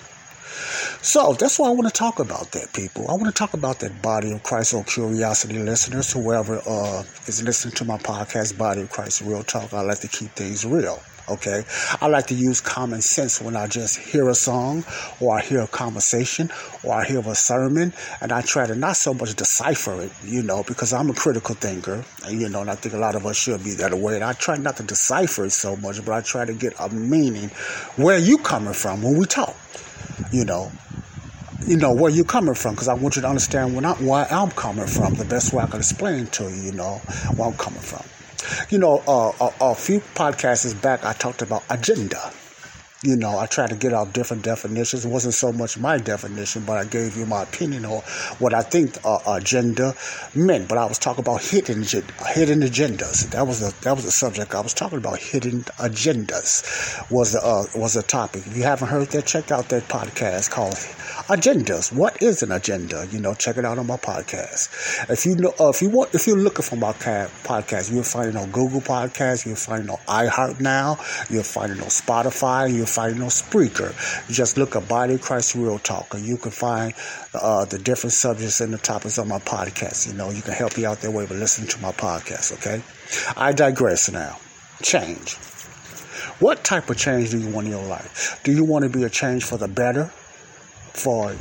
So 1.04 1.32
that's 1.32 1.59
why 1.59 1.66
I 1.66 1.73
want 1.73 1.88
to 1.88 1.92
talk 1.92 2.21
about 2.21 2.52
that, 2.52 2.73
people. 2.73 3.09
I 3.09 3.14
want 3.14 3.26
to 3.26 3.32
talk 3.32 3.54
about 3.54 3.80
that 3.80 4.00
body 4.02 4.30
of 4.30 4.44
Christ 4.44 4.73
or 4.73 4.85
curiosity 4.85 5.59
listeners, 5.59 6.12
whoever 6.12 6.62
uh, 6.64 7.02
is 7.26 7.42
listening 7.42 7.75
to 7.75 7.85
my 7.85 7.99
podcast, 7.99 8.56
Body 8.56 8.82
of 8.82 8.90
Christ 8.90 9.21
Real 9.23 9.42
Talk. 9.42 9.73
I 9.75 9.80
like 9.80 9.99
to 9.99 10.09
keep 10.09 10.30
things 10.30 10.64
real. 10.64 11.02
Okay. 11.28 11.64
I 12.00 12.06
like 12.06 12.28
to 12.28 12.35
use 12.35 12.61
common 12.61 13.00
sense 13.00 13.40
when 13.40 13.56
I 13.56 13.66
just 13.66 13.99
hear 13.99 14.28
a 14.28 14.35
song 14.35 14.85
or 15.18 15.37
I 15.37 15.40
hear 15.40 15.62
a 15.62 15.66
conversation 15.66 16.50
or 16.85 16.94
I 16.94 17.04
hear 17.04 17.18
a 17.18 17.35
sermon 17.35 17.92
and 18.21 18.30
I 18.30 18.40
try 18.42 18.66
to 18.66 18.76
not 18.76 18.97
so 18.97 19.12
much 19.12 19.35
decipher 19.35 20.02
it, 20.02 20.12
you 20.25 20.44
know, 20.44 20.62
because 20.62 20.92
I'm 20.92 21.11
a 21.11 21.14
critical 21.14 21.56
thinker, 21.56 22.04
and, 22.25 22.40
you 22.40 22.49
know, 22.49 22.61
and 22.61 22.71
I 22.71 22.76
think 22.76 22.94
a 22.94 22.99
lot 22.99 23.16
of 23.16 23.26
us 23.26 23.37
should 23.37 23.64
be 23.64 23.73
that 23.75 23.92
way. 23.92 24.14
And 24.14 24.25
I 24.25 24.35
try 24.35 24.56
not 24.56 24.76
to 24.76 24.85
decipher 24.85 25.47
it 25.47 25.50
so 25.50 25.75
much, 25.75 26.04
but 26.04 26.12
I 26.12 26.21
try 26.21 26.44
to 26.44 26.54
get 26.54 26.75
a 26.78 26.88
meaning 26.90 27.49
where 27.97 28.18
you 28.18 28.38
coming 28.38 28.75
from 28.75 29.02
when 29.02 29.18
we 29.18 29.26
talk, 29.26 29.56
you 30.30 30.44
know. 30.44 30.71
You 31.66 31.76
know 31.76 31.92
where 31.92 32.11
you're 32.11 32.25
coming 32.25 32.54
from 32.54 32.75
because 32.75 32.88
I 32.88 32.95
want 32.95 33.16
you 33.16 33.23
to 33.23 33.28
understand 33.28 33.75
when 33.75 33.85
I, 33.85 33.92
where 33.95 34.26
I'm 34.31 34.50
coming 34.50 34.87
from. 34.87 35.14
The 35.14 35.25
best 35.25 35.52
way 35.52 35.62
I 35.62 35.66
can 35.66 35.78
explain 35.78 36.26
to 36.26 36.45
you, 36.45 36.62
you 36.62 36.73
know, 36.73 37.00
where 37.37 37.49
I'm 37.49 37.57
coming 37.57 37.81
from. 37.81 38.02
You 38.71 38.78
know, 38.78 39.02
uh, 39.07 39.33
a, 39.40 39.71
a 39.71 39.75
few 39.75 40.00
podcasts 40.14 40.81
back, 40.81 41.04
I 41.04 41.12
talked 41.12 41.42
about 41.42 41.62
agenda. 41.71 42.33
You 43.04 43.16
know, 43.16 43.37
I 43.37 43.47
tried 43.47 43.71
to 43.71 43.75
get 43.75 43.92
out 43.92 44.12
different 44.12 44.44
definitions. 44.44 45.04
It 45.04 45.09
wasn't 45.09 45.35
so 45.35 45.52
much 45.52 45.76
my 45.76 45.99
definition, 45.99 46.62
but 46.64 46.76
I 46.76 46.85
gave 46.85 47.16
you 47.16 47.26
my 47.26 47.42
opinion 47.42 47.85
on 47.85 48.00
what 48.38 48.54
I 48.54 48.62
think 48.62 48.97
uh, 49.04 49.18
agenda 49.26 49.97
meant. 50.37 50.68
But 50.68 50.78
I 50.78 50.85
was 50.85 51.00
talking 51.00 51.25
about 51.25 51.42
hidden 51.42 51.82
hidden 51.82 52.61
agendas. 52.61 53.28
That 53.30 53.44
was 53.44 53.61
a 53.61 53.75
that 53.82 53.97
was 53.97 54.04
the 54.04 54.12
subject 54.12 54.54
I 54.54 54.61
was 54.61 54.73
talking 54.73 54.99
about. 54.99 55.18
Hidden 55.18 55.62
agendas 55.80 57.11
was 57.11 57.32
the 57.32 57.44
uh, 57.44 57.64
was 57.75 57.94
the 57.94 58.04
topic. 58.04 58.47
If 58.47 58.56
you 58.56 58.62
haven't 58.62 58.87
heard 58.87 59.09
that, 59.09 59.26
check 59.26 59.50
out 59.50 59.68
that 59.71 59.88
podcast 59.88 60.50
called 60.50 60.75
Agendas. 61.26 61.92
What 61.92 62.23
is 62.23 62.44
an 62.44 62.52
agenda? 62.52 63.09
You 63.11 63.18
know, 63.18 63.35
check 63.35 63.56
it 63.56 63.64
out 63.64 63.78
on 63.78 63.87
my 63.88 63.97
podcast. 63.97 65.11
If 65.11 65.26
you 65.26 65.35
know, 65.35 65.52
uh, 65.59 65.71
if 65.71 65.82
you 65.82 65.90
want, 65.90 66.14
if 66.14 66.28
you're 66.28 66.37
looking 66.37 66.62
for 66.62 66.76
my 66.76 66.92
ca- 66.92 67.28
podcast, 67.42 67.92
you'll 67.92 68.04
find 68.04 68.28
it 68.28 68.37
on 68.37 68.52
Google 68.52 68.80
Podcasts. 68.80 69.44
You'll 69.44 69.56
find 69.56 69.85
it 69.85 69.90
on 69.90 69.99
iHeart 70.06 70.61
now. 70.61 70.99
You'll 71.28 71.42
find 71.42 71.73
it 71.73 71.80
on 71.80 71.88
Spotify. 71.88 72.73
You'll 72.73 72.87
find 72.93 73.23
on 73.23 73.29
Spreaker. 73.29 73.93
Just 74.31 74.57
look 74.59 74.77
at 74.77 74.89
Body 74.89 75.19
Christ 75.19 75.55
Real 75.55 75.79
Talk, 75.79 76.15
and 76.15 76.25
you 76.25 76.37
can 76.37 76.51
find 76.51 76.95
uh, 77.35 77.65
the 77.65 77.79
different 77.79 78.13
subjects 78.13 78.61
and 78.61 78.73
the 78.73 78.79
topics 78.79 79.19
on 79.19 79.29
my 79.29 79.39
podcast. 79.39 80.07
You 80.07 80.15
know, 80.15 80.31
you 80.31 80.43
can 80.43 80.53
help 80.53 80.77
you 80.77 80.87
out 80.87 81.01
that 81.01 81.11
way 81.11 81.27
by 81.27 81.35
listening 81.35 81.69
to 81.69 81.81
my 81.81 81.93
podcast. 81.93 82.53
Okay, 82.55 82.83
I 83.37 83.53
digress 83.53 84.11
now. 84.11 84.39
Change. 84.83 85.37
What 86.39 86.65
type 86.65 86.91
of 86.91 86.97
change 86.97 87.31
do 87.31 87.39
you 87.39 87.51
want 87.51 87.67
in 87.67 87.73
your 87.73 87.87
life? 87.87 88.41
Do 88.45 88.53
you 88.53 88.65
want 88.65 88.85
to 88.85 88.89
be 88.89 89.05
a 89.05 89.11
change 89.11 89.45
for 89.45 89.57
the 89.57 89.69
better? 89.69 90.07
For 90.93 91.35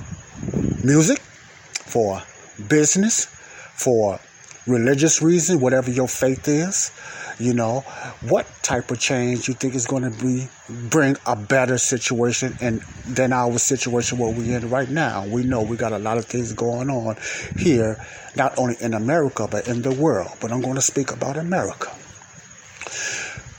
music? 0.84 1.20
For 1.20 2.22
business? 2.68 3.26
For 3.26 4.20
religious 4.68 5.22
reason, 5.22 5.60
whatever 5.60 5.90
your 5.90 6.08
faith 6.08 6.48
is? 6.48 6.92
You 7.42 7.56
know, 7.56 7.80
what 8.22 8.46
type 8.62 8.92
of 8.92 9.00
change 9.00 9.48
you 9.48 9.56
think 9.56 9.74
is 9.74 9.88
going 9.88 10.04
to 10.04 10.12
be 10.12 10.48
bring 10.70 11.18
a 11.26 11.36
better 11.36 11.80
situation 11.80 12.56
and 12.62 12.82
than 13.08 13.34
our 13.34 13.58
situation 13.58 14.20
where 14.20 14.32
we're 14.32 14.58
in 14.60 14.70
right 14.70 14.88
now? 14.88 15.26
We 15.26 15.44
know 15.44 15.64
we 15.64 15.76
got 15.76 15.92
a 15.92 15.98
lot 15.98 16.20
of 16.20 16.26
things 16.26 16.54
going 16.54 16.92
on 16.92 17.16
here, 17.58 17.98
not 18.36 18.60
only 18.60 18.76
in 18.80 18.94
America 18.94 19.48
but 19.50 19.68
in 19.68 19.82
the 19.82 19.92
world. 19.92 20.30
But 20.40 20.52
I'm 20.52 20.62
going 20.62 20.76
to 20.76 20.84
speak 20.84 21.12
about 21.12 21.36
America. 21.36 21.92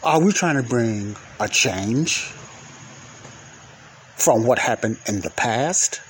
Are 0.05 0.21
we 0.21 0.31
trying 0.31 0.63
to 0.63 0.63
bring 0.63 1.17
a 1.41 1.49
change 1.49 2.33
from 4.15 4.47
what 4.47 4.61
happened 4.61 4.99
in 5.07 5.23
the 5.23 5.31
past 5.31 6.01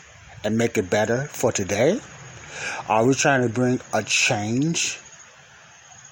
and 0.44 0.58
make 0.58 0.76
it 0.76 0.90
better 0.90 1.24
for 1.28 1.52
today? 1.52 1.98
Are 2.86 3.06
we 3.06 3.14
trying 3.14 3.40
to 3.40 3.48
bring 3.48 3.80
a 3.94 4.02
change 4.02 4.98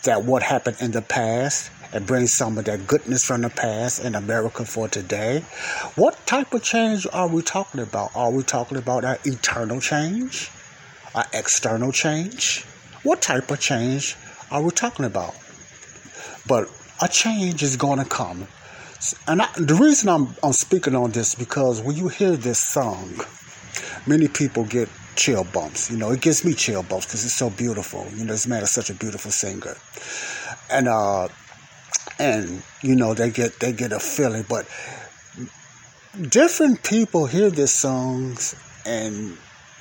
that 0.04 0.24
what 0.24 0.42
happened 0.42 0.76
in 0.80 0.92
the 0.92 1.02
past 1.02 1.70
and 1.92 2.06
bring 2.06 2.26
some 2.26 2.56
of 2.58 2.64
that 2.66 2.86
goodness 2.86 3.24
from 3.24 3.42
the 3.42 3.50
past 3.50 4.04
in 4.04 4.14
America 4.14 4.64
for 4.64 4.88
today? 4.88 5.40
What 5.96 6.26
type 6.26 6.54
of 6.54 6.62
change 6.62 7.06
are 7.12 7.28
we 7.28 7.42
talking 7.42 7.80
about? 7.80 8.10
Are 8.14 8.30
we 8.30 8.42
talking 8.42 8.78
about 8.78 9.04
an 9.04 9.18
eternal 9.24 9.80
change? 9.80 10.50
An 11.14 11.24
external 11.32 11.92
change? 11.92 12.64
What 13.02 13.20
type 13.22 13.50
of 13.50 13.60
change 13.60 14.16
are 14.50 14.62
we 14.62 14.70
talking 14.70 15.04
about? 15.04 15.34
But 16.46 16.70
a 17.02 17.08
change 17.08 17.62
is 17.62 17.76
going 17.76 17.98
to 17.98 18.04
come. 18.04 18.46
And 19.26 19.42
I, 19.42 19.48
the 19.56 19.74
reason 19.74 20.08
I'm, 20.08 20.28
I'm 20.42 20.52
speaking 20.52 20.94
on 20.94 21.10
this 21.10 21.34
because 21.34 21.80
when 21.80 21.96
you 21.96 22.08
hear 22.08 22.36
this 22.36 22.58
song, 22.58 23.20
many 24.06 24.28
people 24.28 24.64
get 24.64 24.88
chill 25.20 25.44
bumps. 25.44 25.90
You 25.90 25.98
know, 25.98 26.10
it 26.10 26.20
gives 26.20 26.44
me 26.44 26.54
chill 26.54 26.82
bumps 26.82 27.06
because 27.06 27.24
it's 27.24 27.34
so 27.34 27.50
beautiful. 27.50 28.06
You 28.16 28.24
know, 28.24 28.32
this 28.32 28.46
man 28.46 28.62
is 28.62 28.70
such 28.70 28.88
a 28.88 28.94
beautiful 28.94 29.30
singer, 29.30 29.76
and 30.70 30.88
uh, 30.88 31.28
and 32.18 32.62
you 32.82 32.96
know 32.96 33.12
they 33.14 33.30
get 33.30 33.60
they 33.60 33.72
get 33.72 33.92
a 33.92 34.00
feeling. 34.00 34.44
But 34.48 34.66
different 36.28 36.82
people 36.82 37.26
hear 37.26 37.50
this 37.50 37.72
songs, 37.72 38.56
and 38.86 39.36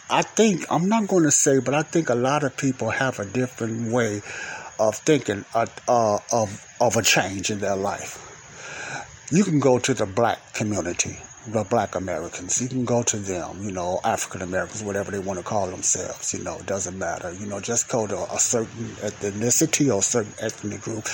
I 0.10 0.24
think 0.24 0.66
I'm 0.70 0.90
not 0.90 1.08
going 1.08 1.24
to 1.24 1.32
say, 1.32 1.60
but 1.60 1.74
I 1.74 1.84
think 1.84 2.10
a 2.10 2.16
lot 2.16 2.44
of 2.44 2.58
people 2.58 2.90
have 2.90 3.20
a 3.20 3.26
different 3.26 3.94
way 3.94 4.22
of 4.78 4.96
thinking 4.96 5.46
uh, 5.56 5.68
uh, 5.88 6.20
of 6.34 6.66
of 6.82 6.98
a 6.98 7.02
change 7.02 7.50
in 7.50 7.60
their 7.60 7.78
life. 7.78 8.26
You 9.32 9.44
can 9.44 9.60
go 9.60 9.80
to 9.80 9.94
the 9.94 10.06
black 10.06 10.54
community, 10.54 11.18
the 11.48 11.64
black 11.64 11.96
Americans. 11.96 12.62
You 12.62 12.68
can 12.68 12.86
go 12.86 13.02
to 13.04 13.18
them, 13.18 13.64
you 13.64 13.72
know, 13.72 14.00
African 14.04 14.42
Americans, 14.42 14.84
whatever 14.84 15.12
they 15.12 15.20
want 15.20 15.40
to 15.40 15.46
call 15.46 15.68
themselves. 15.68 16.34
You 16.34 16.44
know, 16.44 16.58
it 16.58 16.66
doesn't 16.66 16.98
matter. 16.98 17.34
You 17.34 17.46
know, 17.46 17.60
just 17.60 17.90
go 17.90 18.06
to 18.08 18.18
a 18.32 18.40
certain 18.40 18.88
ethnicity 19.02 19.94
or 19.94 20.04
certain 20.04 20.34
ethnic 20.40 20.82
group 20.82 21.06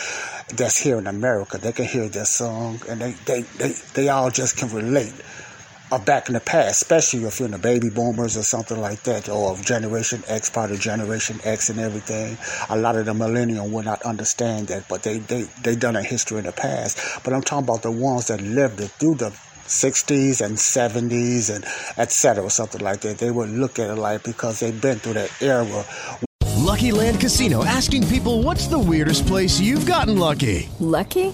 that's 0.49 0.77
here 0.77 0.97
in 0.97 1.07
America. 1.07 1.57
They 1.57 1.71
can 1.71 1.85
hear 1.85 2.09
this 2.09 2.29
song, 2.29 2.81
and 2.89 2.99
they 3.01 3.11
they 3.25 3.41
they, 3.57 3.73
they 3.93 4.09
all 4.09 4.31
just 4.31 4.57
can 4.57 4.69
relate 4.69 5.13
back 6.03 6.27
in 6.27 6.33
the 6.33 6.39
past, 6.39 6.81
especially 6.81 7.23
if 7.23 7.39
you're 7.39 7.45
in 7.45 7.51
the 7.51 7.57
baby 7.57 7.89
boomers 7.89 8.35
or 8.35 8.43
something 8.43 8.81
like 8.81 9.03
that, 9.03 9.29
or 9.29 9.55
Generation 9.57 10.23
X, 10.27 10.49
part 10.49 10.71
of 10.71 10.79
Generation 10.79 11.39
X 11.43 11.69
and 11.69 11.79
everything. 11.79 12.37
A 12.69 12.77
lot 12.77 12.95
of 12.95 13.05
the 13.05 13.13
millennial 13.13 13.69
will 13.69 13.83
not 13.83 14.01
understand 14.01 14.67
that, 14.67 14.87
but 14.89 15.03
they 15.03 15.19
they 15.19 15.43
they 15.61 15.75
done 15.75 15.95
a 15.95 16.03
history 16.03 16.39
in 16.39 16.45
the 16.45 16.51
past. 16.51 17.23
But 17.23 17.33
I'm 17.33 17.43
talking 17.43 17.65
about 17.65 17.83
the 17.83 17.91
ones 17.91 18.27
that 18.27 18.41
lived 18.41 18.81
it 18.81 18.89
through 18.91 19.15
the 19.15 19.37
60s 19.67 20.41
and 20.45 20.57
70s 20.57 21.53
and 21.53 21.65
etc. 21.97 22.43
or 22.43 22.49
something 22.49 22.81
like 22.81 23.01
that. 23.01 23.17
They 23.17 23.31
would 23.31 23.49
look 23.49 23.79
at 23.79 23.89
it 23.89 23.95
like 23.95 24.23
because 24.23 24.59
they've 24.59 24.81
been 24.81 24.99
through 24.99 25.13
that 25.13 25.31
era. 25.41 25.85
Lucky 26.57 26.91
Land 26.91 27.19
Casino 27.19 27.63
asking 27.63 28.07
people 28.07 28.43
what's 28.43 28.67
the 28.67 28.79
weirdest 28.79 29.25
place 29.27 29.59
you've 29.59 29.85
gotten 29.85 30.17
lucky? 30.17 30.69
Lucky? 30.79 31.33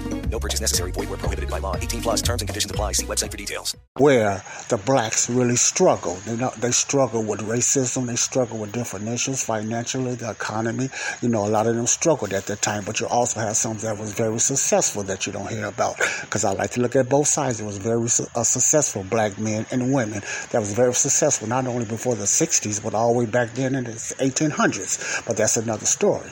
No 0.31 0.39
purchase 0.39 0.61
necessary. 0.61 0.91
Void 0.91 1.09
where 1.09 1.17
prohibited 1.17 1.49
by 1.49 1.59
law. 1.59 1.75
18 1.75 2.01
plus 2.01 2.21
terms 2.21 2.41
and 2.41 2.47
conditions 2.47 2.71
apply. 2.71 2.93
See 2.93 3.05
website 3.05 3.31
for 3.31 3.37
details. 3.37 3.75
where 3.97 4.41
the 4.69 4.77
blacks 4.77 5.29
really 5.29 5.57
struggle. 5.57 6.15
They 6.25 6.37
not, 6.37 6.55
they 6.55 6.71
struggle 6.71 7.21
with 7.21 7.41
racism. 7.41 8.05
They 8.05 8.15
struggle 8.15 8.57
with 8.57 8.71
different 8.71 9.09
issues, 9.09 9.43
financially, 9.43 10.15
the 10.15 10.31
economy. 10.31 10.89
You 11.21 11.27
know, 11.27 11.45
a 11.45 11.49
lot 11.49 11.67
of 11.67 11.75
them 11.75 11.85
struggled 11.85 12.31
at 12.31 12.45
that 12.45 12.61
time. 12.61 12.85
But 12.85 13.01
you 13.01 13.07
also 13.07 13.41
have 13.41 13.57
some 13.57 13.77
that 13.79 13.97
was 13.97 14.13
very 14.13 14.39
successful 14.39 15.03
that 15.03 15.27
you 15.27 15.33
don't 15.33 15.49
hear 15.49 15.65
about. 15.65 15.97
Because 16.21 16.45
I 16.45 16.53
like 16.53 16.71
to 16.71 16.81
look 16.81 16.95
at 16.95 17.09
both 17.09 17.27
sides. 17.27 17.59
It 17.59 17.65
was 17.65 17.77
very 17.77 18.05
uh, 18.05 18.43
successful 18.43 19.03
black 19.03 19.37
men 19.37 19.65
and 19.69 19.93
women 19.93 20.21
that 20.51 20.59
was 20.59 20.71
very 20.73 20.93
successful, 20.93 21.49
not 21.49 21.67
only 21.67 21.85
before 21.85 22.15
the 22.15 22.23
60s, 22.23 22.81
but 22.81 22.93
all 22.93 23.11
the 23.11 23.19
way 23.19 23.25
back 23.25 23.53
then 23.53 23.75
in 23.75 23.83
the 23.83 23.91
1800s. 23.91 25.25
But 25.25 25.35
that's 25.35 25.57
another 25.57 25.85
story. 25.85 26.29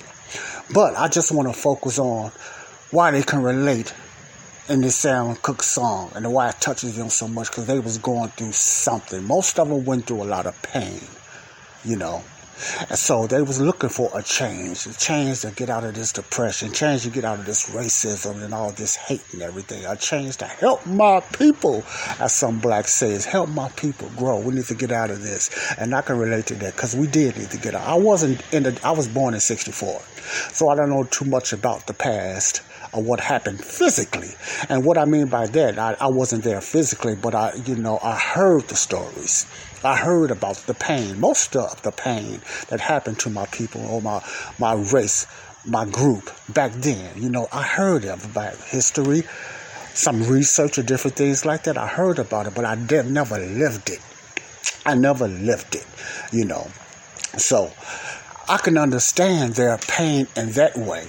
But 0.74 0.96
I 0.96 1.08
just 1.10 1.32
want 1.32 1.48
to 1.48 1.54
focus 1.54 2.00
on 2.00 2.32
why 2.92 3.12
they 3.12 3.22
can 3.22 3.44
relate 3.44 3.94
in 4.68 4.82
this 4.82 4.96
Sam 4.96 5.36
Cooke 5.36 5.64
song 5.64 6.12
and 6.16 6.32
why 6.32 6.50
it 6.50 6.60
touches 6.60 6.96
them 6.96 7.10
so 7.10 7.28
much 7.28 7.50
because 7.50 7.68
they 7.68 7.80
was 7.80 7.98
going 7.98 8.30
through 8.30 8.52
something. 8.52 9.24
Most 9.26 9.60
of 9.60 9.70
them 9.70 9.86
went 9.86 10.06
through 10.06 10.24
a 10.24 10.26
lot 10.26 10.48
of 10.48 10.60
pain, 10.64 11.02
you 11.84 11.96
know. 11.96 12.24
And 12.90 12.98
so 12.98 13.26
they 13.26 13.42
was 13.42 13.62
looking 13.62 13.90
for 13.90 14.10
a 14.14 14.22
change, 14.22 14.86
a 14.86 14.98
change 14.98 15.42
to 15.42 15.52
get 15.52 15.70
out 15.70 15.86
of 15.86 15.96
this 15.96 16.12
depression, 16.12 16.74
change 16.74 17.04
to 17.04 17.10
get 17.10 17.24
out 17.24 17.40
of 17.40 17.46
this 17.46 17.70
racism 17.70 18.44
and 18.44 18.54
all 18.54 18.72
this 18.72 18.96
hate 18.96 19.24
and 19.34 19.42
everything, 19.42 19.86
a 19.86 19.96
change 19.96 20.38
to 20.38 20.46
help 20.46 20.86
my 20.86 21.22
people, 21.38 21.84
as 22.20 22.34
some 22.34 22.60
blacks 22.60 22.94
says, 22.94 23.24
help 23.24 23.50
my 23.50 23.70
people 23.70 24.10
grow. 24.18 24.40
We 24.40 24.54
need 24.56 24.66
to 24.66 24.76
get 24.76 24.92
out 24.92 25.10
of 25.10 25.22
this, 25.22 25.50
and 25.78 25.96
I 25.96 26.02
can 26.02 26.18
relate 26.18 26.48
to 26.48 26.56
that 26.56 26.76
because 26.76 26.96
we 26.96 27.08
did 27.08 27.38
need 27.38 27.52
to 27.52 27.58
get 27.58 27.76
out. 27.76 27.88
I 27.88 27.96
wasn't 27.96 28.42
in 28.54 28.64
the, 28.64 28.80
I 28.84 28.92
was 28.92 29.08
born 29.08 29.34
in 29.36 29.40
'64, 29.40 30.02
so 30.52 30.70
I 30.70 30.76
don't 30.76 30.90
know 30.90 31.06
too 31.06 31.26
much 31.26 31.54
about 31.54 31.88
the 31.88 31.94
past 31.94 32.62
of 32.94 33.06
what 33.06 33.20
happened 33.20 33.64
physically. 33.64 34.30
And 34.70 34.84
what 34.84 34.98
I 34.98 35.06
mean 35.06 35.28
by 35.28 35.48
that, 35.48 35.78
I, 35.78 35.96
I 36.00 36.08
wasn't 36.08 36.44
there 36.44 36.62
physically, 36.62 37.16
but 37.16 37.36
I, 37.36 37.54
you 37.66 37.76
know, 37.76 38.00
I 38.02 38.16
heard 38.16 38.64
the 38.64 38.76
stories. 38.76 39.46
I 39.84 39.96
heard 39.96 40.32
about 40.32 40.58
the 40.58 40.74
pain, 40.74 41.20
most 41.20 41.56
of 41.56 41.82
the 41.84 41.92
pain 41.92 42.42
that 42.70 42.82
happened 42.82 43.20
to 43.20 43.30
my 43.30 43.46
people 43.48 43.86
or 43.86 44.02
my, 44.02 44.24
my 44.58 44.74
race, 44.74 45.26
my 45.66 45.86
group 45.86 46.32
back 46.50 46.72
then. 46.74 47.22
You 47.22 47.30
know, 47.30 47.48
I 47.52 47.64
heard 47.64 48.06
about 48.06 48.56
history, 48.56 49.24
some 49.94 50.24
research 50.24 50.78
or 50.78 50.84
different 50.84 51.16
things 51.16 51.46
like 51.46 51.64
that. 51.64 51.78
I 51.78 51.88
heard 51.88 52.20
about 52.20 52.48
it, 52.48 52.56
but 52.56 52.66
I 52.66 52.76
did, 52.76 53.10
never 53.10 53.38
lived 53.38 53.90
it. 53.90 54.00
I 54.86 54.96
never 54.96 55.28
lived 55.28 55.76
it, 55.76 55.86
you 56.32 56.46
know. 56.46 56.68
So 57.38 57.72
I 58.50 58.58
can 58.58 58.78
understand 58.78 59.54
their 59.54 59.78
pain 59.78 60.28
in 60.36 60.52
that 60.54 60.76
way. 60.76 61.08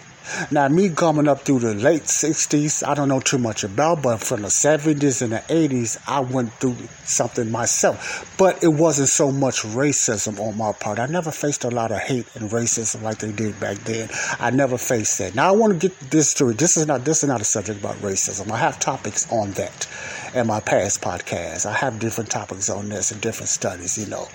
Now, 0.51 0.69
me 0.69 0.91
coming 0.91 1.29
up 1.29 1.41
through 1.43 1.61
the 1.61 1.75
late 1.75 2.03
60s, 2.03 2.87
I 2.87 2.95
don't 2.95 3.09
know 3.09 3.21
too 3.21 3.39
much 3.39 3.65
about, 3.65 4.03
but 4.03 4.19
from 4.19 4.43
the 4.43 4.49
70s 4.49 5.23
and 5.23 5.33
the 5.33 5.39
80s, 5.49 5.99
I 6.07 6.21
went 6.21 6.53
through 6.55 6.77
something 7.05 7.51
myself. 7.51 8.35
But 8.39 8.63
it 8.63 8.69
wasn't 8.69 9.09
so 9.09 9.31
much 9.33 9.63
racism 9.63 10.41
on 10.41 10.57
my 10.57 10.73
part. 10.73 10.99
I 10.99 11.07
never 11.07 11.31
faced 11.31 11.65
a 11.65 11.71
lot 11.71 11.93
of 11.93 11.99
hate 11.99 12.27
and 12.37 12.51
racism 12.51 13.03
like 13.03 13.19
they 13.19 13.33
did 13.33 13.59
back 13.61 13.79
then. 13.79 14.09
I 14.39 14.51
never 14.51 14.79
faced 14.79 15.19
that. 15.19 15.35
Now, 15.35 15.49
I 15.49 15.53
want 15.53 15.73
to 15.73 15.89
get 15.89 15.99
this 16.11 16.35
to 16.35 16.53
this 16.53 16.77
is 16.77 16.87
not 16.87 17.05
this 17.05 17.23
is 17.23 17.29
not 17.29 17.41
a 17.41 17.45
subject 17.45 17.81
about 17.81 17.97
racism. 17.97 18.51
I 18.51 18.57
have 18.59 18.79
topics 18.79 19.31
on 19.33 19.53
that 19.53 19.87
in 20.35 20.47
my 20.47 20.61
past 20.61 21.01
podcasts. 21.01 21.67
I 21.67 21.73
have 21.73 21.99
different 21.99 22.31
topics 22.31 22.71
on 22.71 22.89
this 22.89 23.11
and 23.11 23.21
different 23.21 23.49
studies, 23.49 23.99
you 23.99 24.07
know. 24.07 24.29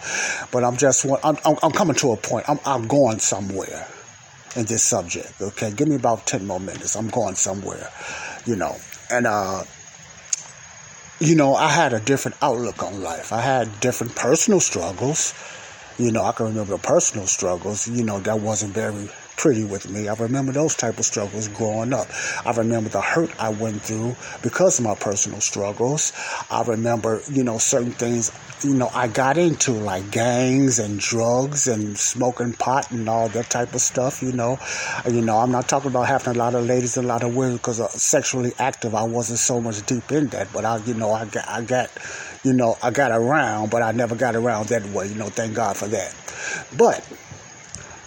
But 0.52 0.64
I'm 0.64 0.78
just 0.78 1.06
I'm, 1.24 1.38
I'm, 1.46 1.58
I'm 1.64 1.72
coming 1.72 1.96
to 1.98 2.12
a 2.12 2.18
point. 2.18 2.50
I'm, 2.50 2.60
I'm 2.66 2.88
going 2.88 3.20
somewhere 3.20 3.88
in 4.56 4.66
this 4.66 4.84
subject. 4.84 5.34
Okay, 5.42 5.72
give 5.72 5.88
me 5.88 5.96
about 5.96 6.26
ten 6.26 6.46
more 6.46 6.60
minutes. 6.60 6.96
I'm 6.96 7.10
going 7.10 7.36
somewhere, 7.36 7.90
you 8.46 8.56
know. 8.56 8.76
And 9.12 9.28
uh, 9.28 9.64
you 11.20 11.36
know, 11.36 11.56
I 11.56 11.70
had 11.70 11.94
a 11.94 12.00
different 12.00 12.38
outlook 12.42 12.84
on 12.84 13.02
life. 13.02 13.32
I 13.32 13.42
had 13.42 13.80
different 13.80 14.16
personal 14.16 14.60
struggles. 14.60 15.34
You 15.98 16.12
know, 16.12 16.24
I 16.24 16.34
can 16.34 16.48
remember 16.48 16.78
personal 16.78 17.28
struggles. 17.28 17.88
You 17.88 18.04
know, 18.04 18.20
that 18.20 18.40
wasn't 18.40 18.74
very 18.74 19.10
pretty 19.38 19.64
with 19.64 19.90
me. 19.90 20.08
I 20.08 20.14
remember 20.14 20.52
those 20.52 20.76
type 20.76 20.98
of 21.00 21.06
struggles 21.06 21.48
growing 21.50 21.94
up. 21.94 22.08
I 22.46 22.52
remember 22.52 22.90
the 22.90 23.02
hurt 23.02 23.32
I 23.40 23.50
went 23.50 23.82
through 23.82 24.16
because 24.42 24.80
of 24.80 24.86
my 24.86 24.96
personal 24.96 25.42
struggles. 25.42 26.14
I 26.50 26.64
remember, 26.64 27.22
you 27.30 27.44
know, 27.44 27.58
certain 27.58 27.92
things, 27.92 28.32
you 28.64 28.74
know, 28.74 28.90
I 28.94 29.08
got 29.08 29.38
into 29.38 29.72
like 29.74 30.12
gangs 30.12 30.80
and 30.80 31.00
drugs 31.00 31.68
and 31.68 31.98
smoking 31.98 32.54
pot 32.54 32.92
and 32.92 33.08
all 33.10 33.28
that 33.30 33.50
type 33.50 33.74
of 33.74 33.82
stuff, 33.82 34.22
you 34.22 34.32
know. 34.32 34.58
You 35.10 35.22
know, 35.22 35.38
I'm 35.38 35.52
not 35.52 35.68
talking 35.68 35.92
about 35.92 36.08
having 36.08 36.36
a 36.36 36.38
lot 36.38 36.56
of 36.56 36.66
ladies 36.66 36.98
and 36.98 37.06
a 37.06 37.10
lot 37.10 37.24
of 37.24 37.36
women 37.36 37.58
because 37.58 37.80
uh, 37.80 37.88
sexually 37.90 38.54
active. 38.60 38.96
I 38.96 39.04
wasn't 39.04 39.40
so 39.40 39.60
much 39.60 39.86
deep 39.86 40.12
in 40.12 40.28
that, 40.28 40.52
but 40.54 40.66
I, 40.66 40.78
you 40.78 40.94
know, 40.94 41.12
I 41.12 41.26
got, 41.26 41.48
I 41.48 41.62
got, 41.62 41.90
you 42.44 42.54
know, 42.54 42.78
I 42.82 42.92
got 42.92 43.12
around, 43.12 43.70
but 43.72 43.82
I 43.82 43.92
never 43.92 44.16
got 44.16 44.36
around 44.36 44.68
that 44.70 44.86
way, 44.88 45.08
you 45.08 45.16
know, 45.16 45.30
thank 45.30 45.56
God 45.56 45.76
for 45.78 45.88
that. 45.88 46.16
But 46.78 47.08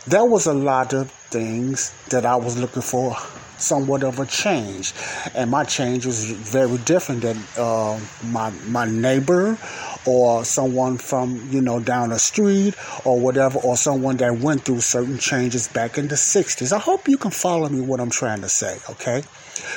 there 0.09 0.25
was 0.25 0.47
a 0.47 0.55
lot 0.55 0.95
of 0.95 1.11
things 1.31 1.93
that 2.09 2.25
I 2.25 2.37
was 2.37 2.57
looking 2.59 2.83
for 2.83 3.15
somewhat 3.59 4.03
of 4.05 4.19
a 4.21 4.27
change, 4.27 4.95
and 5.35 5.51
my 5.51 5.65
change 5.65 6.07
was 6.07 6.31
very 6.31 6.79
different 6.79 7.23
than 7.23 7.37
uh, 7.59 8.01
my 8.25 8.51
my 8.67 8.87
neighbor 8.87 9.59
or 10.07 10.45
someone 10.45 10.99
from 10.99 11.49
you 11.51 11.61
know 11.61 11.81
down 11.81 12.11
the 12.11 12.19
street 12.19 12.75
or 13.05 13.19
whatever, 13.19 13.59
or 13.61 13.77
someone 13.77 14.17
that 14.19 14.39
went 14.39 14.63
through 14.63 14.81
certain 14.81 15.19
changes 15.19 15.69
back 15.69 15.99
in 15.99 16.09
the 16.09 16.15
'60s. 16.15 16.73
I 16.73 16.79
hope 16.79 17.09
you 17.09 17.19
can 17.19 17.31
follow 17.31 17.69
me 17.69 17.81
what 17.81 18.01
I'm 18.01 18.11
trying 18.11 18.41
to 18.43 18.49
say, 18.49 18.79
okay? 18.91 19.23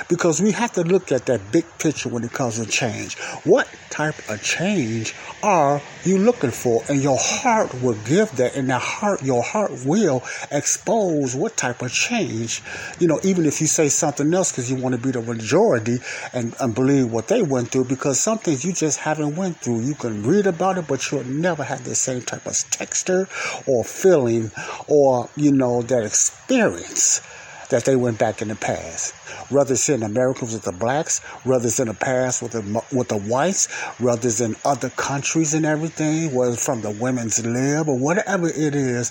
Because 0.08 0.42
we 0.42 0.52
have 0.52 0.72
to 0.74 0.84
look 0.84 1.12
at 1.12 1.26
that 1.26 1.52
big 1.52 1.66
picture 1.80 2.10
when 2.10 2.24
it 2.24 2.32
comes 2.32 2.60
to 2.60 2.66
change. 2.66 3.18
What 3.44 3.68
type 3.90 4.18
of 4.30 4.42
change 4.44 5.14
are 5.44 5.82
you 6.06 6.18
looking 6.18 6.52
for? 6.52 6.84
And 6.90 7.02
your 7.02 7.18
heart 7.20 7.74
will 7.82 7.98
give 8.06 8.32
that, 8.38 8.56
and 8.56 8.70
that 8.70 8.82
heart, 8.82 9.24
your 9.24 9.44
heart 9.44 9.72
will 9.86 10.24
expose 10.52 11.36
what 11.36 11.58
type 11.58 11.82
of 11.82 11.92
change. 11.92 12.62
You 13.00 13.08
know, 13.08 13.20
even 13.24 13.46
if 13.46 13.62
you 13.62 13.68
say 13.68 13.90
something 13.90 14.34
else 14.34 14.52
because 14.52 14.70
you 14.72 14.78
want 14.78 14.96
to 14.96 15.02
be 15.02 15.12
the 15.12 15.22
majority 15.22 16.00
and, 16.34 16.56
and 16.60 16.74
believe 16.74 17.12
what 17.12 17.28
they 17.28 17.42
went 17.42 17.70
through, 17.70 17.86
because 17.86 18.20
some 18.20 18.38
things 18.38 18.64
you 18.64 18.74
just 18.74 19.00
haven't 19.00 19.36
went 19.36 19.58
through. 19.58 19.82
You 19.82 19.96
can 19.96 20.11
read 20.12 20.47
about 20.47 20.78
it, 20.78 20.88
but 20.88 21.12
you'll 21.12 21.24
never 21.24 21.63
have 21.63 21.84
the 21.84 21.95
same 21.95 22.21
type 22.21 22.45
of 22.45 22.58
texture 22.69 23.28
or 23.67 23.84
feeling 23.84 24.52
or 24.88 25.30
you 25.36 25.52
know 25.52 25.82
that 25.84 26.04
experience 26.04 27.21
that 27.69 27.86
they 27.86 27.95
went 27.95 28.19
back 28.19 28.41
in 28.41 28.50
the 28.50 28.56
past. 28.56 29.13
Whether 29.50 29.74
it's 29.74 29.89
in 29.89 30.04
Americans 30.04 30.54
with 30.54 30.63
the 30.63 30.71
blacks, 30.71 31.19
whether 31.43 31.67
it's 31.67 31.80
in 31.80 31.88
the 31.88 31.93
past 31.93 32.41
with 32.41 32.52
the 32.52 32.84
with 32.95 33.08
the 33.08 33.17
whites, 33.17 33.71
whether 34.00 34.28
it's 34.28 34.41
in 34.41 34.56
other 34.63 34.89
countries 34.91 35.54
and 35.54 35.65
everything, 35.65 36.34
whether 36.34 36.56
from 36.56 36.82
the 36.82 36.91
women's 36.91 37.43
lib 37.45 37.89
or 37.89 37.97
whatever 37.97 38.47
it 38.47 38.76
is, 38.76 39.08